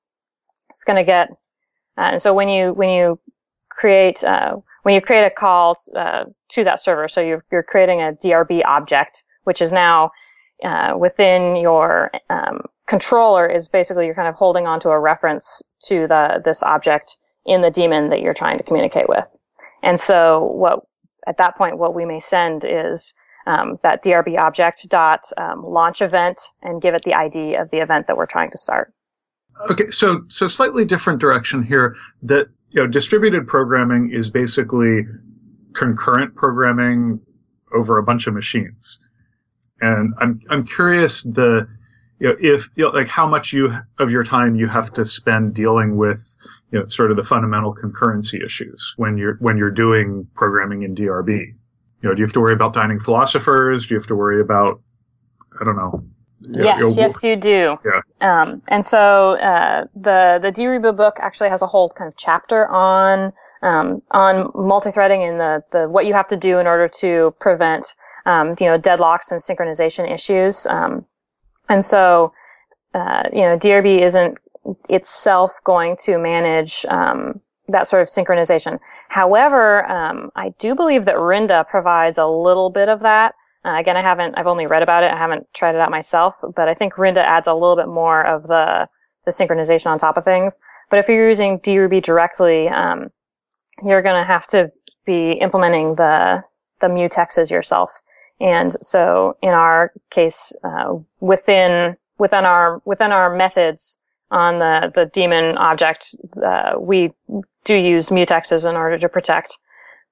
[0.71, 1.31] It's going to get,
[1.99, 3.19] uh, and so when you, when you
[3.71, 8.01] create, uh, when you create a call, uh, to that server, so you're, you're creating
[8.01, 10.13] a DRB object, which is now,
[10.63, 16.07] uh, within your, um, controller is basically you're kind of holding onto a reference to
[16.07, 19.37] the, this object in the daemon that you're trying to communicate with.
[19.83, 20.81] And so what,
[21.27, 23.15] at that point, what we may send is
[23.47, 27.79] um, that DRB object dot um, launch event and give it the ID of the
[27.79, 28.93] event that we're trying to start.
[29.71, 31.97] Okay, so so slightly different direction here.
[32.23, 35.07] That you know, distributed programming is basically
[35.73, 37.21] concurrent programming
[37.75, 38.99] over a bunch of machines,
[39.81, 41.67] and I'm I'm curious the
[42.19, 45.05] you know if you know, like how much you of your time you have to
[45.05, 46.37] spend dealing with
[46.77, 50.95] you know, sort of the fundamental concurrency issues when you're when you're doing programming in
[50.95, 51.31] DRB.
[51.31, 51.55] You
[52.03, 53.87] know, do you have to worry about dining philosophers?
[53.87, 54.83] Do you have to worry about
[55.59, 56.05] I don't know.
[56.41, 57.79] yes, know, yes, you do.
[57.83, 58.01] Yeah.
[58.21, 62.67] Um, and so uh, the the DRuby book actually has a whole kind of chapter
[62.67, 63.33] on
[63.63, 67.95] um, on multi-threading and the the what you have to do in order to prevent
[68.27, 70.67] um, you know deadlocks and synchronization issues.
[70.67, 71.07] Um,
[71.71, 72.35] and so
[72.93, 74.39] uh, you know DRB isn't
[74.89, 78.79] itself going to manage um, that sort of synchronization.
[79.09, 83.35] However, um, I do believe that Rinda provides a little bit of that.
[83.65, 85.11] Uh, again, I haven't, I've only read about it.
[85.11, 88.25] I haven't tried it out myself, but I think Rinda adds a little bit more
[88.25, 88.89] of the,
[89.25, 90.59] the synchronization on top of things.
[90.89, 93.11] But if you're using DRuby directly, um,
[93.85, 94.71] you're going to have to
[95.05, 96.45] be implementing the
[96.81, 98.01] the mutexes yourself.
[98.41, 104.01] And so in our case, uh, within within our within our methods
[104.31, 106.15] on the the daemon object,
[106.45, 107.13] uh, we
[107.65, 109.59] do use mutexes in order to protect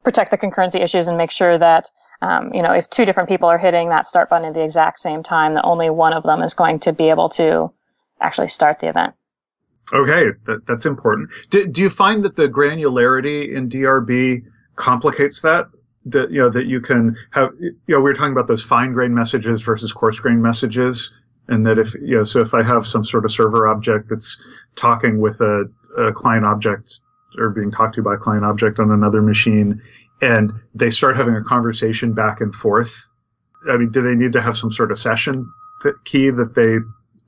[0.02, 1.90] protect the concurrency issues and make sure that
[2.22, 5.00] um, you know if two different people are hitting that start button at the exact
[5.00, 7.72] same time, that only one of them is going to be able to
[8.20, 9.14] actually start the event.
[9.92, 11.30] Okay, that, that's important.
[11.50, 14.44] Do, do you find that the granularity in DRB
[14.76, 15.66] complicates that?
[16.06, 18.92] That you know that you can have you know we were talking about those fine
[18.92, 21.10] grained messages versus coarse grained messages,
[21.48, 24.42] and that if you know so if I have some sort of server object that's
[24.76, 25.64] talking with a,
[25.98, 27.00] a client object
[27.38, 29.80] or being talked to by a client object on another machine,
[30.22, 33.08] and they start having a conversation back and forth.
[33.68, 35.50] I mean, do they need to have some sort of session
[36.04, 36.78] key that they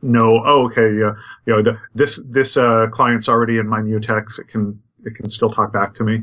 [0.02, 0.42] know?
[0.46, 1.12] Oh, okay, yeah,
[1.46, 4.38] you know, the, this this uh, client's already in my mutex.
[4.38, 6.22] It can it can still talk back to me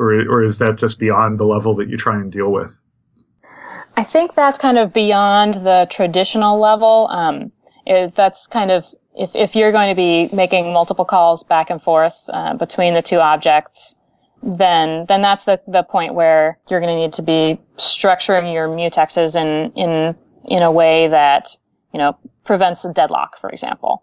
[0.00, 2.78] or or is that just beyond the level that you try and deal with?
[4.00, 7.06] I think that's kind of beyond the traditional level.
[7.10, 7.52] Um,
[7.84, 11.82] it, that's kind of if if you're going to be making multiple calls back and
[11.82, 13.96] forth uh, between the two objects,
[14.42, 18.68] then then that's the the point where you're going to need to be structuring your
[18.68, 21.58] mutexes in in in a way that
[21.92, 24.02] you know prevents a deadlock, for example.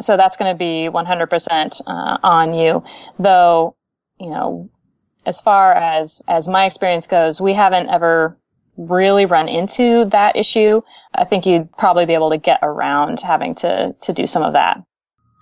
[0.00, 2.84] So that's going to be 100% uh, on you,
[3.18, 3.74] though.
[4.18, 4.70] You know,
[5.24, 8.36] as far as as my experience goes, we haven't ever
[8.88, 10.80] really run into that issue.
[11.14, 14.52] I think you'd probably be able to get around having to to do some of
[14.54, 14.82] that.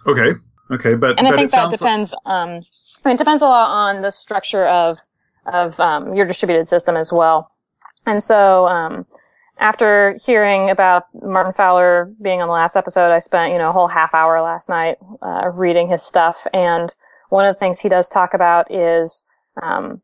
[0.07, 0.33] Okay.
[0.71, 2.13] Okay, but and I think that depends.
[2.25, 2.49] Like- um,
[3.05, 4.99] I mean, it depends a lot on the structure of
[5.47, 7.51] of um, your distributed system as well.
[8.07, 9.07] And so, um,
[9.59, 13.73] after hearing about Martin Fowler being on the last episode, I spent you know a
[13.73, 16.47] whole half hour last night uh, reading his stuff.
[16.53, 16.95] And
[17.31, 19.25] one of the things he does talk about is
[19.63, 20.03] um,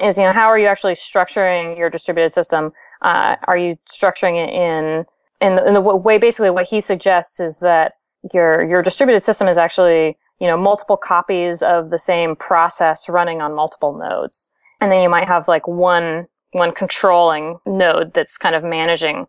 [0.00, 2.72] is you know how are you actually structuring your distributed system?
[3.02, 5.04] Uh, are you structuring it in
[5.40, 7.94] in the, in the way basically what he suggests is that
[8.34, 13.40] your your distributed system is actually you know multiple copies of the same process running
[13.40, 18.54] on multiple nodes, and then you might have like one one controlling node that's kind
[18.54, 19.26] of managing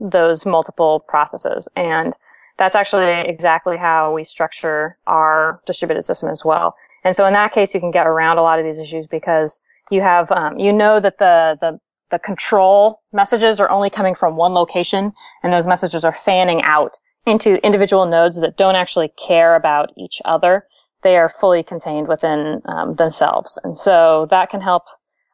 [0.00, 2.16] those multiple processes and
[2.58, 6.76] that's actually exactly how we structure our distributed system as well.
[7.04, 9.62] And so in that case, you can get around a lot of these issues because
[9.92, 11.78] you have, um, you know that the, the,
[12.10, 15.12] the control messages are only coming from one location
[15.42, 20.20] and those messages are fanning out into individual nodes that don't actually care about each
[20.24, 20.66] other.
[21.02, 23.58] They are fully contained within um, themselves.
[23.64, 24.84] And so that can help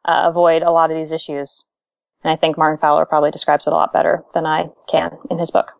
[0.05, 1.65] uh, avoid a lot of these issues.
[2.23, 5.39] And I think Martin Fowler probably describes it a lot better than I can in
[5.39, 5.73] his book.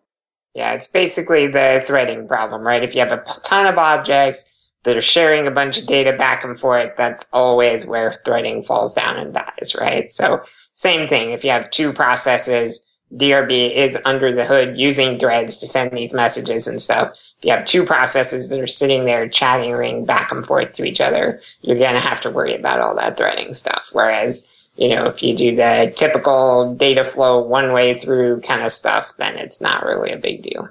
[0.56, 2.84] Yeah, it's basically the threading problem, right?
[2.84, 4.46] If you have a ton of objects,
[4.84, 8.94] that are sharing a bunch of data back and forth, that's always where threading falls
[8.94, 10.10] down and dies, right?
[10.10, 10.42] So
[10.74, 11.32] same thing.
[11.32, 16.14] If you have two processes, DRB is under the hood using threads to send these
[16.14, 17.12] messages and stuff.
[17.40, 21.02] If you have two processes that are sitting there chattering back and forth to each
[21.02, 23.90] other, you're going to have to worry about all that threading stuff.
[23.94, 28.72] Whereas, you know, if you do the typical data flow one way through kind of
[28.72, 30.70] stuff, then it's not really a big deal.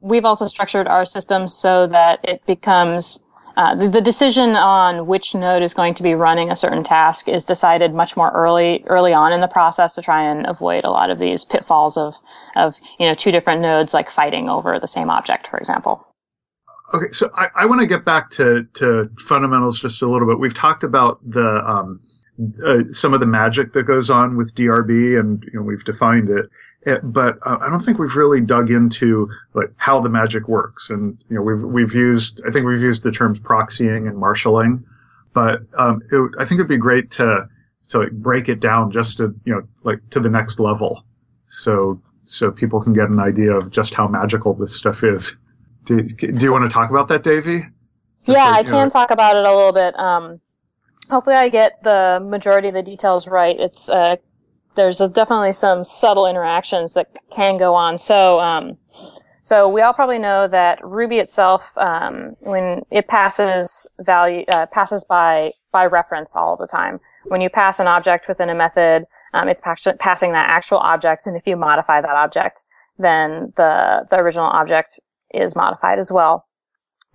[0.00, 3.26] We've also structured our system so that it becomes
[3.60, 7.28] uh, the, the, decision on which node is going to be running a certain task
[7.28, 10.88] is decided much more early early on in the process to try and avoid a
[10.88, 12.16] lot of these pitfalls of
[12.56, 16.06] of you know two different nodes like fighting over the same object, for example.
[16.94, 20.38] Okay, so I, I want to get back to to fundamentals just a little bit.
[20.38, 22.00] We've talked about the um,
[22.64, 26.30] uh, some of the magic that goes on with DRB, and you know, we've defined
[26.30, 26.46] it.
[26.86, 30.88] Eh, but uh, I don't think we've really dug into like how the magic works.
[30.88, 34.84] And you know, we've we've used I think we've used the terms proxying and marshalling,
[35.34, 37.46] but um, it, I think it'd be great to
[37.88, 41.04] to like break it down just to you know like to the next level,
[41.48, 45.36] so so people can get an idea of just how magical this stuff is.
[45.84, 47.66] Do, do you want to talk about that, Davey?
[48.24, 49.98] Just yeah, like, I can know, talk about it a little bit.
[49.98, 50.40] Um,
[51.10, 53.58] hopefully, I get the majority of the details right.
[53.58, 54.16] It's uh,
[54.74, 57.98] there's a, definitely some subtle interactions that can go on.
[57.98, 58.78] So, um,
[59.42, 65.04] so we all probably know that Ruby itself, um, when it passes value, uh, passes
[65.04, 67.00] by by reference all the time.
[67.24, 71.36] When you pass an object within a method, um, it's passing that actual object, and
[71.36, 72.64] if you modify that object,
[72.98, 75.00] then the the original object
[75.32, 76.46] is modified as well.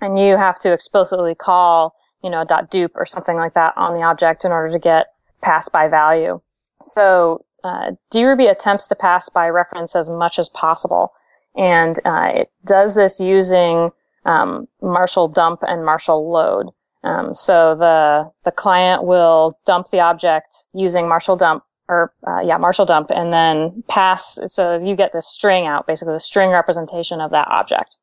[0.01, 3.93] And you have to explicitly call, you know, dot dupe or something like that on
[3.93, 5.08] the object in order to get
[5.41, 6.41] pass by value.
[6.84, 11.13] So uh, DRuby attempts to pass by reference as much as possible.
[11.57, 13.91] And uh, it does this using
[14.26, 16.70] um, marshal dump and marshal load.
[17.03, 22.57] Um, so the the client will dump the object using marshal dump or uh, yeah
[22.57, 27.22] marshal dump and then pass so you get the string out basically the string representation
[27.22, 27.99] of that object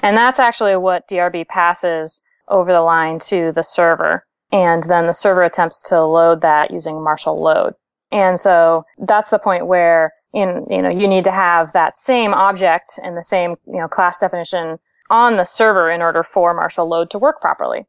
[0.00, 5.12] and that's actually what drb passes over the line to the server and then the
[5.12, 7.74] server attempts to load that using marshal load
[8.12, 12.32] and so that's the point where in you know you need to have that same
[12.34, 14.78] object and the same you know class definition
[15.10, 17.86] on the server in order for marshal load to work properly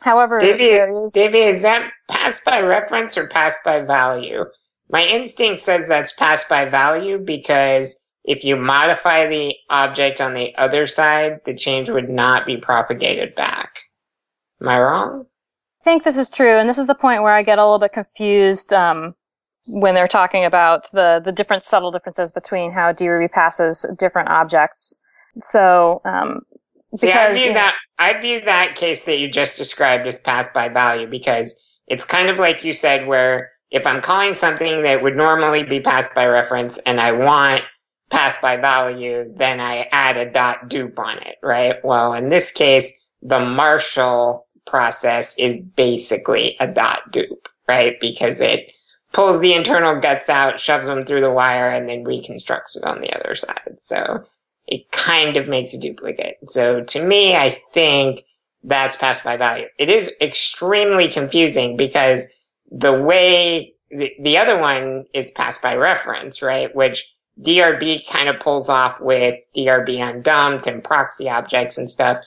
[0.00, 4.46] However, there is is that passed by reference or passed by value?
[4.88, 10.54] My instinct says that's passed by value because if you modify the object on the
[10.56, 13.80] other side, the change would not be propagated back.
[14.60, 15.26] Am I wrong?
[15.82, 17.78] I think this is true, and this is the point where I get a little
[17.78, 19.14] bit confused um,
[19.70, 24.98] when they're talking about the the different subtle differences between how DRuby passes different objects.
[25.38, 26.40] So, um,
[26.94, 30.52] See, I because view that I view that case that you just described as passed
[30.52, 31.54] by value because
[31.86, 35.80] it's kind of like you said, where if I'm calling something that would normally be
[35.80, 37.62] passed by reference and I want
[38.10, 41.76] passed by value, then I add a dot dupe on it, right?
[41.84, 42.92] Well, in this case,
[43.22, 47.98] the Marshal process is basically a dot dupe, right?
[48.00, 48.72] Because it
[49.12, 53.00] pulls the internal guts out, shoves them through the wire, and then reconstructs it on
[53.00, 53.76] the other side.
[53.78, 54.24] So
[54.66, 56.38] it kind of makes a duplicate.
[56.48, 58.24] So to me, I think
[58.62, 59.66] that's passed by value.
[59.78, 62.26] It is extremely confusing because
[62.70, 66.74] the way the, the other one is passed by reference, right?
[66.74, 67.08] Which
[67.40, 72.18] DRB kind of pulls off with DRB undumped and proxy objects and stuff.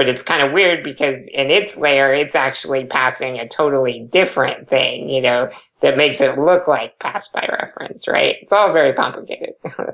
[0.00, 4.66] But it's kind of weird because in its layer, it's actually passing a totally different
[4.66, 5.50] thing, you know,
[5.82, 8.36] that makes it look like pass by reference, right?
[8.40, 9.50] It's all very complicated.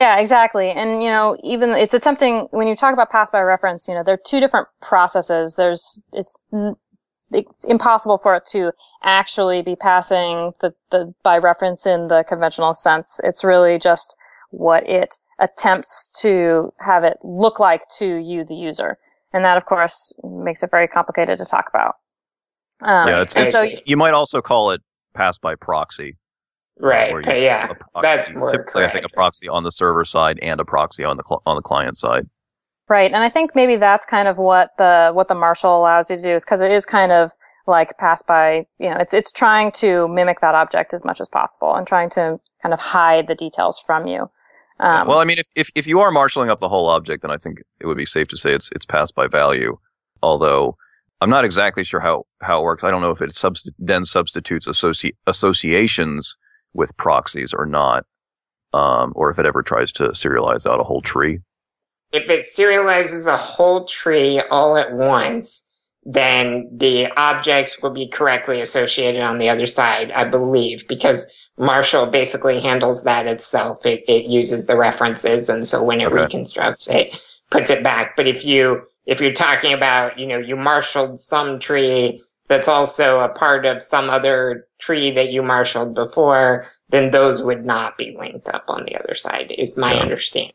[0.00, 0.70] Yeah, exactly.
[0.70, 4.04] And, you know, even it's attempting, when you talk about pass by reference, you know,
[4.04, 5.56] there are two different processes.
[5.56, 6.38] There's, it's,
[7.32, 8.70] it's impossible for it to
[9.02, 13.20] actually be passing the, the by reference in the conventional sense.
[13.24, 14.16] It's really just
[14.50, 18.96] what it attempts to have it look like to you, the user.
[19.32, 21.94] And that, of course, makes it very complicated to talk about.
[22.82, 24.80] Um, yeah, it's, and it's so, you might also call it
[25.14, 26.16] pass by proxy.
[26.78, 27.12] right.
[27.12, 30.38] where you- yeah, proxy- that's more typically, I think a proxy on the server side
[30.40, 32.28] and a proxy on the cl- on the client side.
[32.88, 36.16] Right, and I think maybe that's kind of what the what the Marshal allows you
[36.16, 37.32] to do is because it is kind of
[37.66, 38.66] like pass by.
[38.78, 42.10] You know, it's it's trying to mimic that object as much as possible and trying
[42.10, 44.28] to kind of hide the details from you.
[44.82, 47.30] Um, well, I mean, if, if if you are marshaling up the whole object, then
[47.30, 49.78] I think it would be safe to say it's it's passed by value.
[50.22, 50.76] Although
[51.20, 52.82] I'm not exactly sure how how it works.
[52.82, 56.36] I don't know if it subst- then substitutes associ- associations
[56.72, 58.06] with proxies or not,
[58.72, 61.40] um, or if it ever tries to serialize out a whole tree.
[62.12, 65.68] if it serializes a whole tree all at once,
[66.04, 71.26] then the objects will be correctly associated on the other side, I believe, because
[71.60, 73.84] Marshal basically handles that itself.
[73.84, 76.22] It, it uses the references, and so when it Okay.
[76.22, 78.16] reconstructs it, puts it back.
[78.16, 83.20] But if you if you're talking about, you know, you marshaled some tree that's also
[83.20, 88.16] a part of some other tree that you marshaled before, then those would not be
[88.18, 90.00] linked up on the other side, is my Yeah.
[90.00, 90.52] understanding.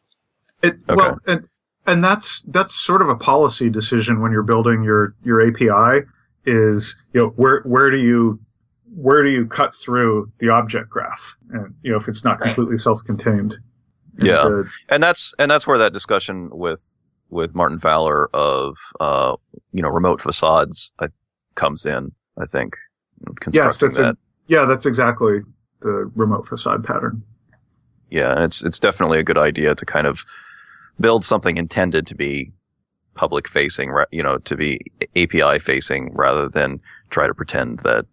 [0.64, 0.96] It, Okay.
[0.96, 1.48] Well, and
[1.86, 6.06] and that's that's sort of a policy decision when you're building your your API.
[6.48, 8.40] Is you know where where do you
[8.96, 11.36] where do you cut through the object graph?
[11.52, 12.48] And you know if it's not Right.
[12.48, 13.58] completely self-contained.
[14.20, 14.36] Yeah.
[14.44, 16.94] uh, and that's and that's where that discussion with
[17.30, 19.36] with Martin Fowler of uh,
[19.74, 21.08] you know remote facades uh,
[21.56, 22.14] comes in.
[22.38, 22.76] I think
[23.26, 23.36] yes,
[23.80, 24.14] constructing that's that.
[24.14, 24.18] a,
[24.48, 25.40] yeah, that's exactly
[25.82, 27.24] the remote facade pattern.
[28.10, 30.24] yeah, and it's it's definitely a good idea to kind of
[31.00, 32.52] build something intended to be
[33.16, 34.80] public facing, ra- you know, to be
[35.16, 36.80] API facing, rather than
[37.10, 38.06] try to pretend that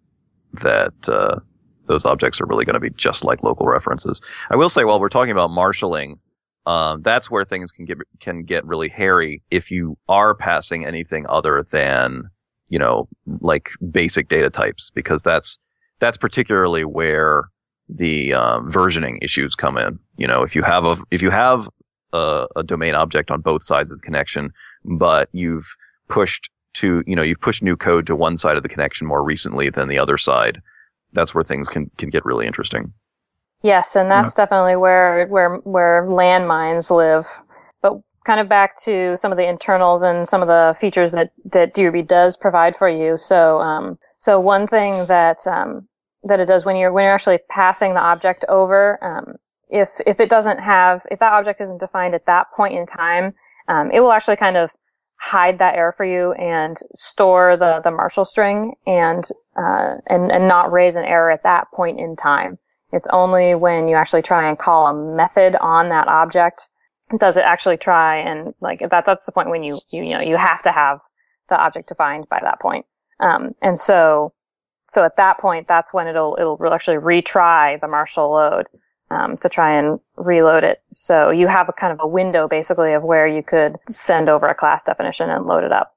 [0.61, 1.39] that uh,
[1.87, 4.21] those objects are really going to be just like local references.
[4.49, 6.19] I will say, while we're talking about marshaling,
[6.65, 11.25] um, that's where things can get can get really hairy if you are passing anything
[11.27, 12.29] other than
[12.69, 13.09] you know
[13.41, 15.57] like basic data types, because that's
[15.99, 17.49] that's particularly where
[17.89, 19.99] the um, versioning issues come in.
[20.17, 21.67] You know, if you have a if you have
[22.13, 24.51] a, a domain object on both sides of the connection,
[24.85, 25.75] but you've
[26.07, 29.23] pushed to you know you've pushed new code to one side of the connection more
[29.23, 30.61] recently than the other side,
[31.13, 32.93] that's where things can can get really interesting.
[33.61, 37.25] Yes, and that's definitely where where where landmines live.
[37.81, 41.31] But kind of back to some of the internals and some of the features that
[41.45, 43.17] that DRB does provide for you.
[43.17, 45.87] So um, so one thing that um,
[46.23, 49.35] that it does when you're when you're actually passing the object over, um,
[49.69, 53.33] if if it doesn't have if that object isn't defined at that point in time,
[53.69, 54.71] um, it will actually kind of
[55.23, 59.23] hide that error for you and store the, the Marshal string and,
[59.55, 62.59] uh, and, and not raise an error at that point in time.
[62.91, 66.69] It's only when you actually try and call a method on that object
[67.17, 70.21] does it actually try and like that that's the point when you you, you know
[70.21, 70.99] you have to have
[71.49, 72.85] the object defined by that point.
[73.19, 74.33] Um, and so
[74.89, 78.67] so at that point that's when it'll it'll actually retry the Marshal load
[79.13, 80.81] um, to try and reload it.
[80.89, 84.47] So you have a kind of a window basically of where you could send over
[84.47, 85.95] a class definition and load it up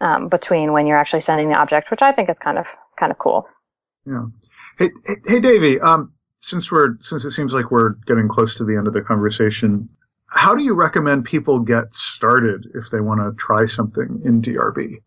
[0.00, 3.12] um, between when you're actually sending the object, which I think is kind of kind
[3.12, 3.46] of cool.
[4.06, 4.26] Yeah.
[4.78, 4.90] Hey,
[5.26, 5.80] hey, Davey.
[5.80, 9.02] Um, since we're since it seems like we're getting close to the end of the
[9.02, 9.88] conversation,
[10.28, 15.02] how do you recommend people get started if they want to try something in DRB?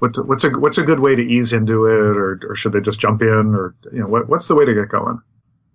[0.00, 2.72] What's a, what's a what's a good way to ease into it, or, or should
[2.72, 5.20] they just jump in, or you know what, what's the way to get going?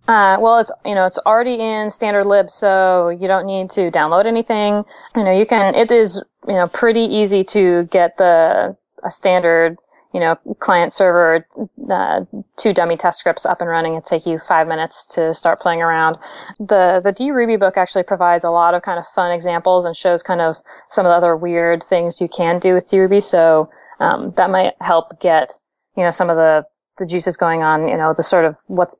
[0.07, 3.91] Uh, well, it's you know it's already in standard lib, so you don't need to
[3.91, 4.85] download anything.
[5.15, 5.75] You know you can.
[5.75, 9.77] It is you know pretty easy to get the a standard
[10.13, 11.45] you know, client server,
[11.91, 12.21] uh,
[12.55, 13.93] two dummy test scripts up and running.
[13.93, 16.17] It take you five minutes to start playing around.
[16.57, 20.23] The, the DRuby book actually provides a lot of kind of fun examples and shows
[20.23, 20.57] kind of
[20.89, 23.21] some of the other weird things you can do with DRuby.
[23.21, 25.59] So, um, that might help get,
[25.95, 26.65] you know, some of the,
[26.97, 28.95] the juices going on, you know, the sort of what's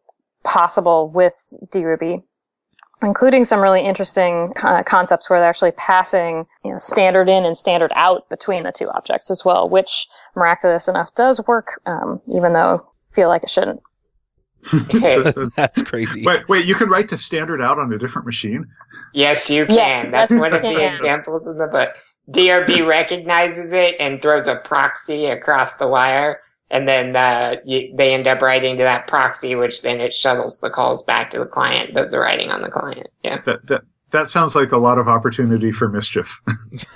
[0.47, 2.23] possible with DRuby
[3.01, 7.57] including some really interesting uh, concepts where they're actually passing, you know, standard in and
[7.57, 12.53] standard out between the two objects as well, which miraculous enough does work, um, even
[12.53, 13.81] though I feel like it shouldn't.
[15.55, 16.25] That's crazy.
[16.25, 18.65] Wait, wait, you can write to standard out on a different machine?
[19.13, 19.75] Yes, you can.
[19.75, 21.95] Yes, That's yes, one of you the examples in the book.
[22.31, 28.13] DRB recognizes it and throws a proxy across the wire, and then uh, you, they
[28.13, 31.45] end up writing to that proxy, which then it shuttles the calls back to the
[31.45, 33.07] client, does the writing on the client.
[33.23, 33.41] Yeah.
[33.45, 36.41] That that that sounds like a lot of opportunity for mischief.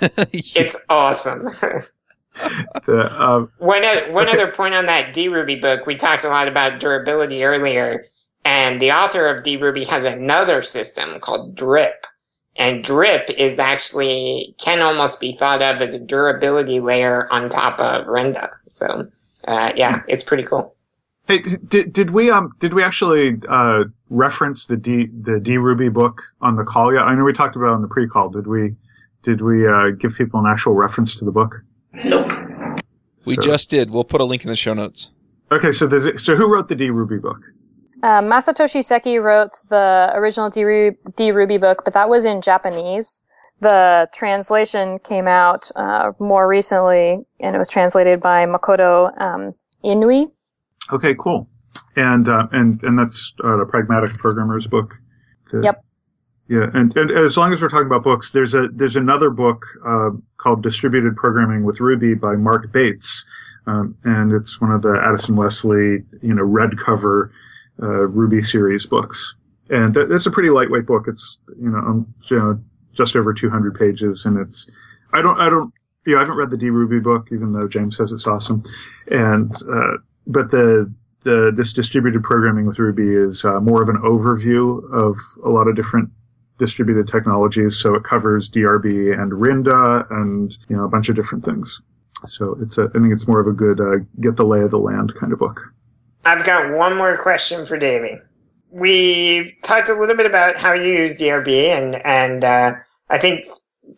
[0.54, 1.44] It's awesome.
[2.86, 6.48] the, uh, One, o- one other point on that DRuby book, we talked a lot
[6.48, 8.06] about durability earlier,
[8.44, 12.06] and the author of DRuby has another system called Drip.
[12.56, 17.80] And Drip is actually, can almost be thought of as a durability layer on top
[17.80, 18.50] of Rinda.
[18.68, 19.08] So,
[19.48, 20.74] uh, yeah, it's pretty cool.
[21.28, 21.38] hey,
[21.68, 26.56] did did we um did we actually uh, reference the D the DRuby book on
[26.56, 27.02] the call yet?
[27.02, 28.30] I know we talked about it on the pre-call.
[28.30, 28.74] Did we
[29.22, 31.62] did we uh, give people an actual reference to the book?
[31.92, 32.32] Nope.
[33.26, 33.90] we So- just did.
[33.90, 35.10] We'll put a link in the show notes.
[35.50, 35.70] okay.
[35.72, 37.40] So there's so who wrote the DRuby book?
[38.02, 43.22] Uh, Masatoshi Seki wrote the original D-Ru- D-Ruby book, but that was in Japanese.
[43.62, 49.54] The translation came out uh, more recently, and it was translated by Makoto um,
[49.84, 50.32] Inui.
[50.92, 51.48] Okay, cool.
[51.94, 54.98] And uh, and and that's uh, a pragmatic programmer's book.
[55.52, 55.84] Yep.
[56.48, 59.64] Yeah, and, and as long as we're talking about books, there's a there's another book
[59.86, 63.24] uh, called Distributed Programming with Ruby by Mark Bates,
[63.68, 67.30] um, and it's one of the Addison Wesley you know red cover
[67.80, 69.36] uh, Ruby series books,
[69.70, 71.04] and that, that's a pretty lightweight book.
[71.06, 72.60] It's you know um, you know
[72.92, 74.70] just over 200 pages, and it's
[75.12, 75.72] I don't I don't
[76.06, 78.62] you know I haven't read the D Ruby book, even though James says it's awesome,
[79.08, 80.92] and uh, but the
[81.24, 85.68] the this distributed programming with Ruby is uh, more of an overview of a lot
[85.68, 86.10] of different
[86.58, 87.76] distributed technologies.
[87.78, 91.80] So it covers DRB and Rinda and you know a bunch of different things.
[92.26, 94.70] So it's a I think it's more of a good uh, get the lay of
[94.70, 95.72] the land kind of book.
[96.24, 98.20] I've got one more question for Davey.
[98.72, 102.72] We've talked a little bit about how you use DRB, and and uh,
[103.10, 103.44] I think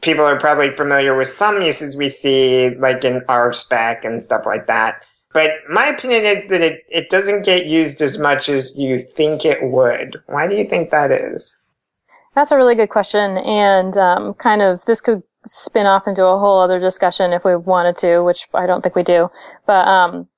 [0.00, 4.66] people are probably familiar with some uses we see, like in RSpec and stuff like
[4.66, 5.04] that.
[5.32, 9.44] But my opinion is that it, it doesn't get used as much as you think
[9.44, 10.16] it would.
[10.26, 11.56] Why do you think that is?
[12.34, 16.38] That's a really good question, and um, kind of this could spin off into a
[16.38, 19.30] whole other discussion if we wanted to, which I don't think we do.
[19.66, 20.28] But um,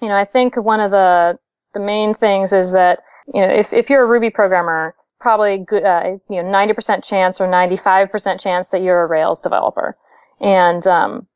[0.00, 1.38] you know, I think one of the
[1.74, 3.00] the main things is that
[3.32, 7.04] you know if if you're a Ruby programmer, probably good, uh, you know, ninety percent
[7.04, 9.96] chance or ninety five percent chance that you're a Rails developer,
[10.40, 11.26] and um,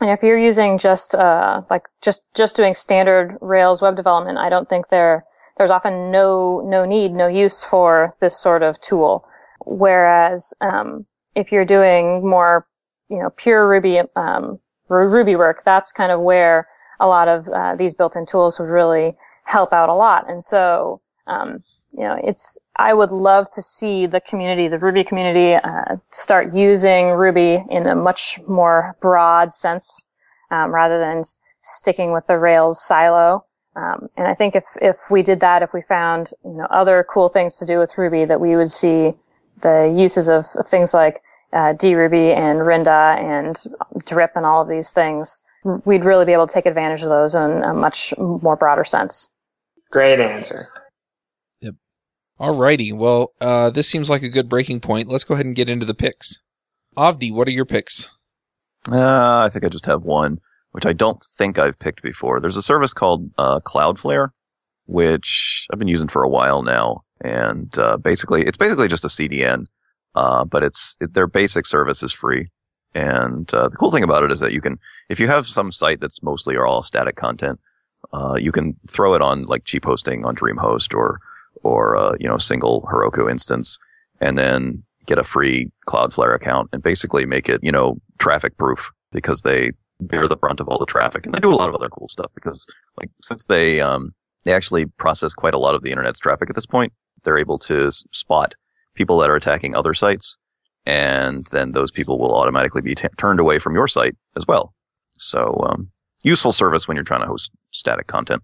[0.00, 4.48] and if you're using just uh, like just just doing standard Rails web development, I
[4.48, 5.24] don't think there
[5.56, 9.26] there's often no no need, no use for this sort of tool.
[9.66, 12.66] Whereas um, if you're doing more,
[13.08, 16.68] you know, pure Ruby um, Ru- Ruby work, that's kind of where
[17.00, 20.28] a lot of uh, these built-in tools would really help out a lot.
[20.30, 21.62] And so, um,
[21.92, 26.54] you know, it's I would love to see the community, the Ruby community, uh, start
[26.54, 30.08] using Ruby in a much more broad sense
[30.50, 31.22] um, rather than
[31.62, 33.44] sticking with the Rails silo.
[33.76, 37.06] Um, and I think if, if we did that, if we found, you know, other
[37.08, 39.14] cool things to do with Ruby, that we would see
[39.60, 41.20] the uses of, of things like
[41.52, 43.56] uh, druby and Rinda and
[44.04, 45.44] drip and all of these things,
[45.84, 49.32] we'd really be able to take advantage of those in a much more broader sense.
[49.90, 50.68] Great answer.
[52.40, 52.92] Alrighty.
[52.92, 55.08] Well, uh, this seems like a good breaking point.
[55.08, 56.40] Let's go ahead and get into the picks.
[56.96, 58.08] Avdi, what are your picks?
[58.90, 62.40] Uh, I think I just have one, which I don't think I've picked before.
[62.40, 64.30] There's a service called uh, Cloudflare,
[64.86, 69.08] which I've been using for a while now, and uh, basically, it's basically just a
[69.08, 69.66] CDN,
[70.14, 72.50] uh, but it's it, their basic service is free.
[72.94, 74.78] And uh, the cool thing about it is that you can,
[75.08, 77.60] if you have some site that's mostly or all static content,
[78.12, 81.20] uh, you can throw it on like cheap hosting on DreamHost or
[81.62, 83.78] or uh, you know single Heroku instance,
[84.20, 88.90] and then get a free Cloudflare account and basically make it you know traffic proof
[89.12, 91.74] because they bear the brunt of all the traffic and they do a lot of
[91.74, 92.66] other cool stuff because
[93.00, 96.54] like since they um they actually process quite a lot of the internet's traffic at
[96.54, 96.92] this point,
[97.24, 98.54] they're able to spot
[98.94, 100.36] people that are attacking other sites
[100.88, 104.74] and then those people will automatically be t- turned away from your site as well.
[105.18, 105.90] So, um,
[106.22, 108.42] useful service when you're trying to host static content.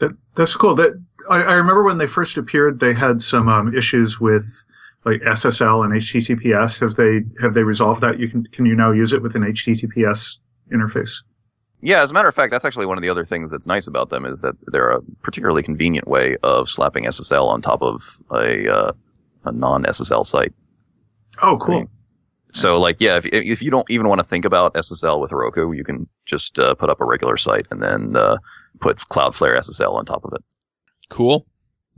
[0.00, 0.74] That, that's cool.
[0.74, 4.66] That I, I remember when they first appeared, they had some um, issues with
[5.04, 6.80] like SSL and HTTPS.
[6.80, 8.18] Have they have they resolved that?
[8.18, 10.38] You can can you now use it with an HTTPS
[10.72, 11.22] interface?
[11.82, 13.86] Yeah, as a matter of fact, that's actually one of the other things that's nice
[13.86, 18.20] about them is that they're a particularly convenient way of slapping SSL on top of
[18.30, 18.92] a uh,
[19.44, 20.52] a non SSL site.
[21.42, 21.88] Oh, cool.
[22.52, 25.76] So, like, yeah, if if you don't even want to think about SSL with Heroku,
[25.76, 28.38] you can just uh, put up a regular site and then uh,
[28.80, 30.42] put Cloudflare SSL on top of it.
[31.08, 31.46] Cool.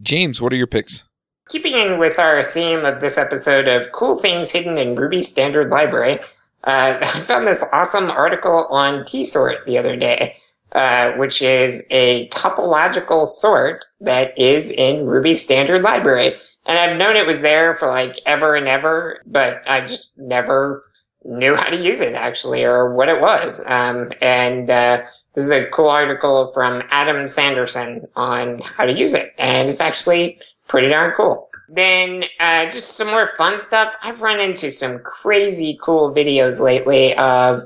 [0.01, 1.05] James, what are your picks?
[1.49, 5.71] Keeping in with our theme of this episode of cool things hidden in Ruby Standard
[5.71, 6.19] Library,
[6.65, 10.37] uh, I found this awesome article on tsort the other day,
[10.73, 16.35] uh, which is a topological sort that is in Ruby Standard Library.
[16.65, 20.85] And I've known it was there for like ever and ever, but I just never
[21.25, 23.63] knew how to use it actually or what it was.
[23.67, 25.03] Um, and uh,
[25.35, 29.35] this is a cool article from Adam Sanderson on how to use it.
[29.39, 30.39] And it's actually
[30.69, 31.49] pretty darn cool.
[31.69, 33.95] Then uh, just some more fun stuff.
[34.03, 37.63] I've run into some crazy cool videos lately of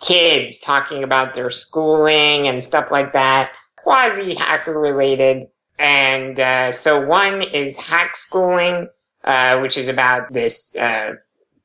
[0.00, 5.48] kids talking about their schooling and stuff like that, quasi hacker related.
[5.78, 8.88] And uh, so one is hack schooling,
[9.24, 11.14] uh, which is about this uh,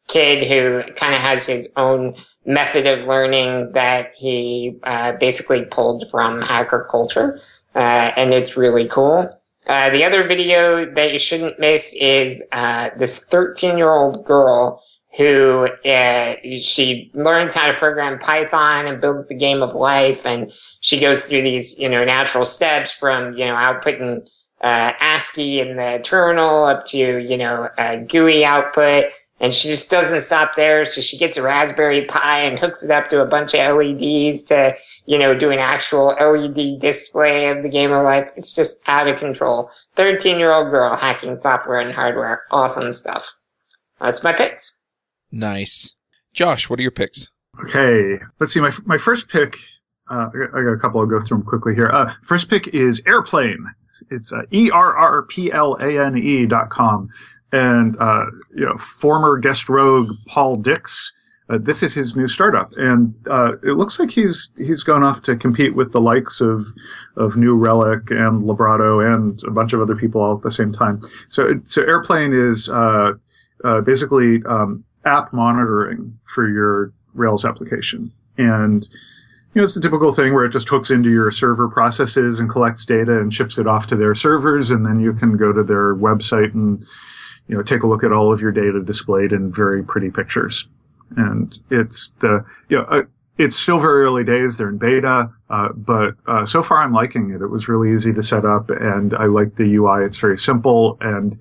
[0.08, 6.04] kid who kind of has his own method of learning that he uh, basically pulled
[6.10, 7.40] from hacker culture,
[7.76, 9.30] uh, and it's really cool.
[9.68, 14.84] Uh, the other video that you shouldn't miss is uh, this 13 year old girl
[15.18, 20.52] who uh, she learns how to program Python and builds the game of life, and
[20.82, 24.28] she goes through these you know natural steps from you know outputting
[24.62, 27.70] uh, ASCII in the terminal up to you know
[28.08, 29.06] GUI output.
[29.40, 30.86] And she just doesn't stop there.
[30.86, 34.42] So she gets a Raspberry Pi and hooks it up to a bunch of LEDs
[34.44, 34.74] to,
[35.06, 38.30] you know, do an actual LED display of the game of life.
[38.38, 39.70] It's just out of control.
[39.96, 42.44] 13 year old girl hacking software and hardware.
[42.52, 43.34] Awesome stuff.
[44.00, 44.83] That's my picks.
[45.34, 45.96] Nice.
[46.32, 47.32] Josh, what are your picks?
[47.64, 48.62] Okay, let's see.
[48.62, 49.58] My my first pick.
[50.10, 51.00] Uh, I, got, a couple.
[51.00, 51.90] I'll go through them quickly here.
[51.92, 53.58] Uh, first pick is Errplane.
[54.12, 57.10] It's uh, e r r p l a n e dot com,
[57.52, 58.26] and uh,
[58.56, 61.12] you know former guest rogue Paul Dix.
[61.50, 65.22] Uh, this is his new startup, and uh, it looks like he's he's gone off
[65.24, 66.64] to compete with the likes of
[67.18, 70.72] of New Relic and Librato and a bunch of other people all at the same
[70.72, 71.02] time.
[71.30, 72.70] So so Errplane is
[73.86, 78.12] basically um, app monitoring for your Rails application.
[78.38, 78.88] And,
[79.54, 82.50] you know, it's the typical thing where it just hooks into your server processes and
[82.50, 84.72] collects data and ships it off to their servers.
[84.72, 86.84] And then you can go to their website and,
[87.48, 90.68] you know, take a look at all of your data displayed in very pretty pictures.
[91.16, 93.04] And it's the, you know, uh,
[93.38, 94.58] it's still very early days.
[94.58, 97.42] They're in beta, uh, but uh, so far I'm liking it.
[97.42, 100.04] It was really easy to set up, and I like the UI.
[100.04, 101.36] It's very simple, and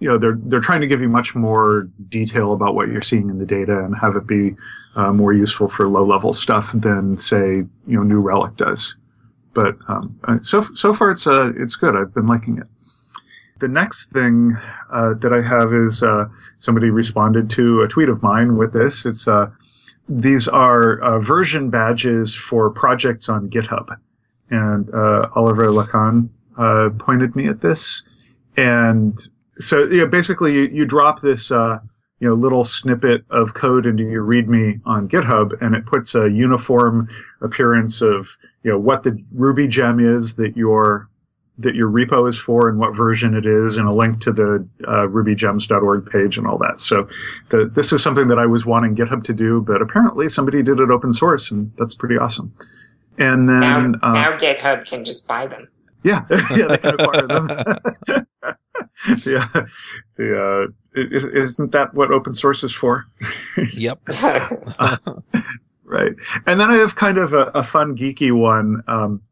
[0.00, 3.28] you know they're they're trying to give you much more detail about what you're seeing
[3.28, 4.54] in the data and have it be
[4.94, 8.96] uh, more useful for low level stuff than say you know New Relic does.
[9.54, 11.96] But um, so so far it's uh, it's good.
[11.96, 12.68] I've been liking it.
[13.58, 14.56] The next thing
[14.90, 16.26] uh, that I have is uh,
[16.58, 19.04] somebody responded to a tweet of mine with this.
[19.04, 19.50] It's uh,
[20.08, 23.98] these are uh, version badges for projects on GitHub,
[24.50, 24.90] and
[25.34, 26.28] Oliver Lacan
[27.00, 28.04] pointed me at this,
[28.56, 29.28] and
[29.58, 31.78] so yeah, basically you, you drop this uh,
[32.20, 36.30] you know little snippet of code into your README on GitHub, and it puts a
[36.30, 37.08] uniform
[37.40, 41.08] appearance of you know what the Ruby gem is that you're
[41.60, 44.66] that your repo is for and what version it is, and a link to the
[44.86, 46.78] uh, rubygems.org page and all that.
[46.78, 47.08] So,
[47.48, 50.78] the, this is something that I was wanting GitHub to do, but apparently somebody did
[50.78, 52.54] it open source, and that's pretty awesome.
[53.18, 55.66] And then Now, uh, now GitHub can just buy them.
[56.04, 56.24] yeah,
[56.56, 57.48] yeah, they can acquire them.
[59.26, 59.48] yeah,
[60.18, 60.66] yeah.
[60.94, 63.06] Is, isn't that what open source is for?
[63.72, 64.00] Yep.
[65.88, 66.12] Right.
[66.46, 68.82] And then I have kind of a, a fun, geeky one.
[68.88, 69.22] Um,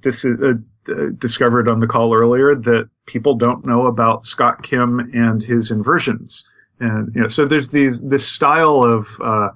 [0.00, 0.54] this is uh,
[0.90, 5.70] uh, discovered on the call earlier that people don't know about Scott Kim and his
[5.70, 6.48] inversions.
[6.80, 9.50] And you know, so there's these this style of uh,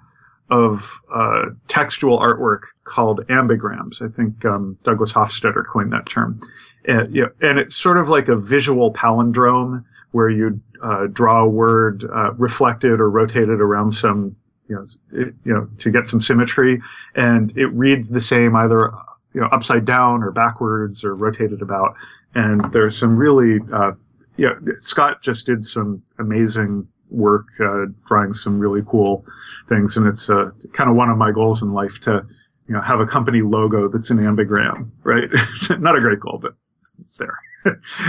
[0.50, 4.02] of uh, textual artwork called ambigrams.
[4.02, 6.38] I think um, Douglas Hofstadter coined that term.
[6.85, 11.43] And, you know, and it's sort of like a visual palindrome where you uh, draw
[11.43, 14.37] a word uh, reflected or rotated around some
[14.68, 16.80] you know, it, you know, to get some symmetry,
[17.14, 18.91] and it reads the same either
[19.35, 21.95] you know upside down or backwards or rotated about.
[22.35, 23.93] And there's some really, uh,
[24.37, 29.26] yeah, Scott just did some amazing work uh, drawing some really cool
[29.68, 32.24] things, and it's uh, kind of one of my goals in life to
[32.66, 35.28] you know have a company logo that's an ambigram, right?
[35.80, 36.55] Not a great goal, but
[36.99, 37.38] it's, it's there.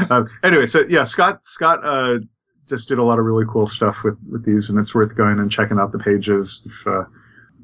[0.10, 2.20] uh, anyway, so yeah, Scott Scott uh,
[2.68, 5.40] just did a lot of really cool stuff with, with these, and it's worth going
[5.40, 7.04] and checking out the pages if uh,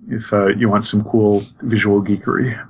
[0.09, 2.65] if uh, you want some cool visual geekery.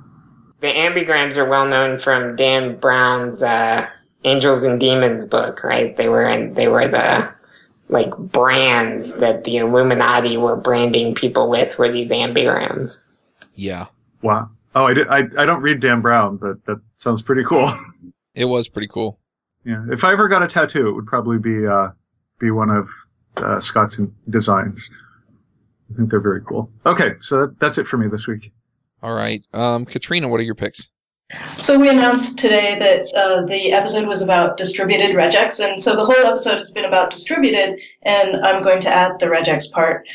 [0.60, 3.88] The ambigrams are well known from Dan Brown's uh,
[4.24, 5.96] Angels and Demons book, right?
[5.96, 7.34] They were in, they were the
[7.88, 13.00] like brands that the Illuminati were branding people with were these ambigrams.
[13.54, 13.86] Yeah.
[14.22, 14.50] Wow.
[14.74, 17.72] Oh, I, did, I I don't read Dan Brown, but that sounds pretty cool.
[18.40, 19.20] It was pretty cool.
[19.64, 19.84] yeah.
[19.90, 21.90] If I ever got a tattoo, it would probably be uh,
[22.38, 22.88] be one of
[23.36, 24.88] uh, Scott's designs.
[25.92, 26.70] I think they're very cool.
[26.86, 28.52] Okay, so that, that's it for me this week.
[29.02, 29.44] All right.
[29.52, 30.88] Um, Katrina, what are your picks?
[31.60, 36.04] So we announced today that uh, the episode was about distributed regex, and so the
[36.04, 40.06] whole episode has been about distributed, and I'm going to add the regex part.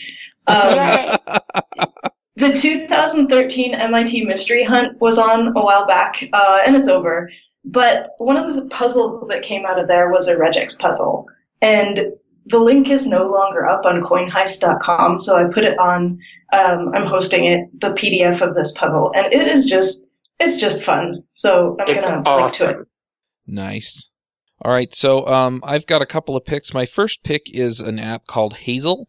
[0.48, 1.18] Um,
[2.36, 7.30] the 2013 MIT Mystery Hunt was on a while back, uh, and it's over.
[7.66, 11.28] But one of the puzzles that came out of there was a regex puzzle,
[11.61, 12.13] and
[12.45, 15.20] the link is no longer up on CoinHeist.com.
[15.20, 16.20] So I put it on.
[16.53, 20.07] Um, I'm hosting it, the PDF of this puzzle, and it is just
[20.39, 21.24] it's just fun.
[21.34, 22.70] So I'm It's gonna link to it.
[22.70, 22.86] awesome.
[23.47, 24.11] Nice.
[24.61, 24.93] All right.
[24.95, 26.74] So um, I've got a couple of picks.
[26.74, 29.07] My first pick is an app called Hazel.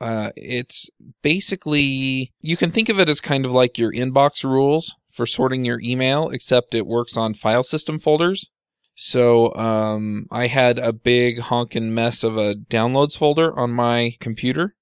[0.00, 0.88] Uh, it's
[1.22, 5.66] basically, you can think of it as kind of like your inbox rules for sorting
[5.66, 8.48] your email, except it works on file system folders.
[8.94, 14.76] So um, I had a big honkin' mess of a downloads folder on my computer.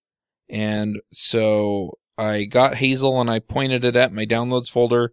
[0.48, 5.12] And so I got Hazel and I pointed it at my downloads folder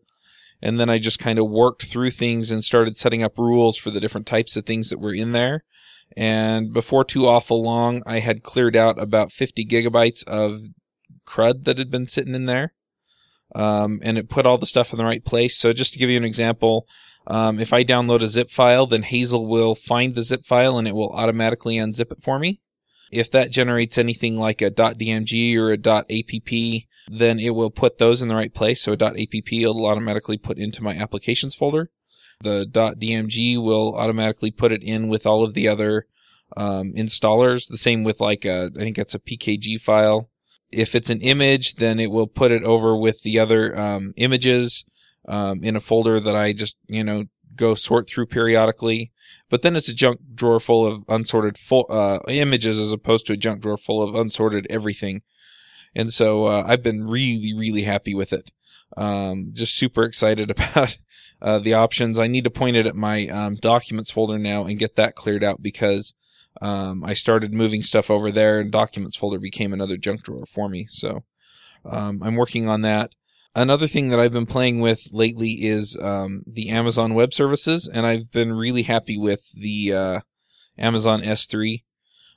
[0.61, 3.89] and then I just kind of worked through things and started setting up rules for
[3.89, 5.63] the different types of things that were in there.
[6.15, 10.61] And before too awful long, I had cleared out about 50 gigabytes of
[11.25, 12.75] crud that had been sitting in there.
[13.55, 15.57] Um, and it put all the stuff in the right place.
[15.57, 16.85] So just to give you an example,
[17.27, 20.87] um, if I download a zip file, then Hazel will find the zip file and
[20.87, 22.61] it will automatically unzip it for me.
[23.11, 28.21] If that generates anything like a .dmg or a .app, then it will put those
[28.21, 28.81] in the right place.
[28.83, 31.91] So a .app will automatically put into my applications folder.
[32.41, 36.07] The .dmg will automatically put it in with all of the other
[36.57, 37.69] um, installers.
[37.69, 40.29] The same with like a, I think it's a PKG file.
[40.75, 44.83] If it's an image, then it will put it over with the other um, images
[45.27, 49.11] um, in a folder that I just you know go sort through periodically.
[49.49, 53.33] But then it's a junk drawer full of unsorted full, uh, images as opposed to
[53.33, 55.21] a junk drawer full of unsorted everything.
[55.95, 58.51] And so uh, I've been really, really happy with it.
[58.97, 60.97] Um, just super excited about
[61.41, 62.19] uh, the options.
[62.19, 65.43] I need to point it at my um, documents folder now and get that cleared
[65.43, 66.13] out because
[66.61, 70.69] um, I started moving stuff over there, and documents folder became another junk drawer for
[70.69, 70.85] me.
[70.89, 71.23] So
[71.83, 73.13] um, I'm working on that.
[73.55, 78.05] Another thing that I've been playing with lately is um, the Amazon Web Services, and
[78.05, 80.19] I've been really happy with the uh,
[80.77, 81.83] Amazon S3.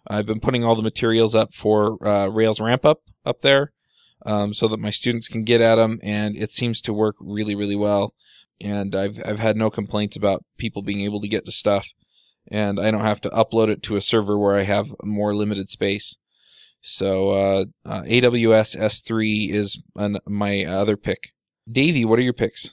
[0.07, 3.73] I've been putting all the materials up for uh, Rails Ramp Up up there
[4.25, 7.55] um, so that my students can get at them, and it seems to work really,
[7.55, 8.15] really well.
[8.61, 11.89] And I've I've had no complaints about people being able to get to stuff,
[12.51, 15.71] and I don't have to upload it to a server where I have more limited
[15.71, 16.17] space.
[16.81, 21.31] So uh, uh, AWS S3 is an, my other pick.
[21.71, 22.71] Davey, what are your picks?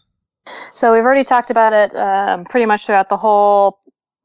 [0.73, 3.79] So we've already talked about it um, pretty much throughout the whole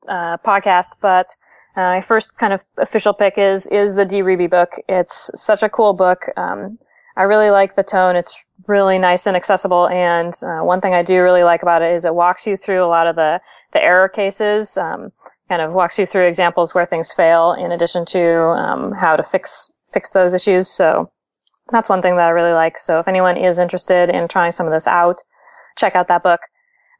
[0.09, 1.35] uh, podcast, but
[1.77, 4.73] uh, my first kind of official pick is is the D Ruby book.
[4.89, 6.27] It's such a cool book.
[6.37, 6.79] Um,
[7.17, 8.17] I really like the tone.
[8.17, 9.89] It's really nice and accessible.
[9.89, 12.85] And uh, one thing I do really like about it is it walks you through
[12.85, 13.41] a lot of the
[13.73, 15.13] the error cases, um,
[15.51, 19.23] kind of walks you through examples where things fail in addition to um, how to
[19.23, 20.71] fix fix those issues.
[20.71, 21.11] So
[21.73, 22.79] that's one thing that I really like.
[22.79, 25.21] So if anyone is interested in trying some of this out,
[25.77, 26.41] check out that book.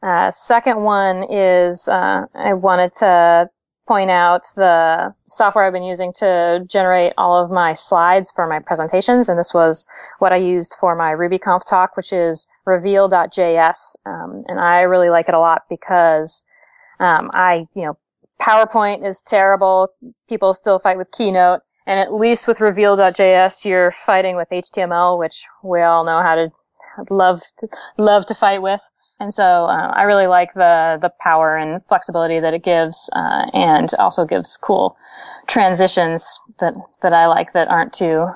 [0.03, 3.49] Uh, second one is uh, I wanted to
[3.87, 8.59] point out the software I've been using to generate all of my slides for my
[8.59, 9.87] presentations, and this was
[10.19, 15.29] what I used for my RubyConf talk, which is Reveal.js, um, and I really like
[15.29, 16.47] it a lot because
[17.01, 17.99] um, I, you know,
[18.41, 19.89] PowerPoint is terrible.
[20.29, 21.61] People still fight with Keynote.
[21.87, 26.53] And at least with Reveal.js, you're fighting with HTML, which we all know how to
[27.11, 27.69] love to,
[27.99, 28.81] love to fight with.
[29.19, 33.47] And so uh, I really like the the power and flexibility that it gives, uh,
[33.53, 34.97] and also gives cool
[35.47, 38.29] transitions that that I like that aren't too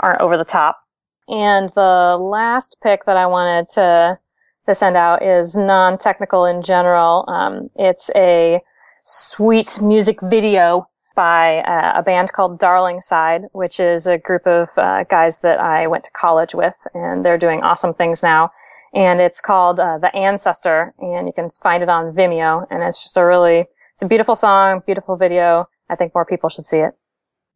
[0.00, 0.80] aren't over the top.
[1.28, 4.18] And the last pick that I wanted to
[4.66, 7.24] to send out is non technical in general.
[7.28, 8.60] Um, it's a
[9.04, 15.04] sweet music video by uh, a band called Darlingside, which is a group of uh,
[15.04, 18.50] guys that I went to college with, and they're doing awesome things now.
[18.92, 22.66] And it's called uh, The Ancestor, and you can find it on Vimeo.
[22.70, 25.68] And it's just a really, it's a beautiful song, beautiful video.
[25.88, 26.94] I think more people should see it.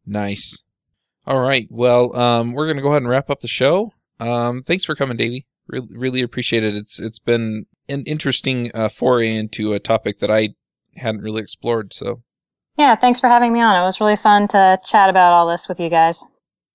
[0.05, 0.61] Nice.
[1.25, 1.67] All right.
[1.69, 3.93] Well, um, we're gonna go ahead and wrap up the show.
[4.19, 5.45] Um, thanks for coming, Davey.
[5.67, 6.75] Really, really appreciate it.
[6.75, 10.55] It's it's been an interesting uh, foray into a topic that I
[10.97, 11.93] hadn't really explored.
[11.93, 12.21] So
[12.77, 13.75] yeah, thanks for having me on.
[13.75, 16.23] It was really fun to chat about all this with you guys.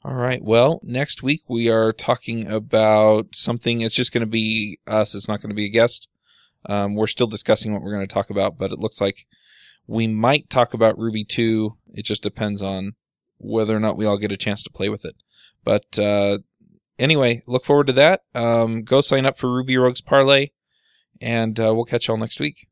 [0.05, 0.43] All right.
[0.43, 3.81] Well, next week we are talking about something.
[3.81, 5.15] It's just going to be us.
[5.15, 6.09] It's not going to be a guest.
[6.67, 9.27] Um, we're still discussing what we're going to talk about, but it looks like
[9.87, 11.75] we might talk about Ruby 2.
[11.95, 12.93] It just depends on
[13.39, 15.17] whether or not we all get a chance to play with it.
[15.65, 16.39] But uh,
[16.99, 18.25] anyway, look forward to that.
[18.35, 20.53] Um, go sign up for Ruby Rogues Parley,
[21.21, 22.69] and uh, we'll catch y'all next week.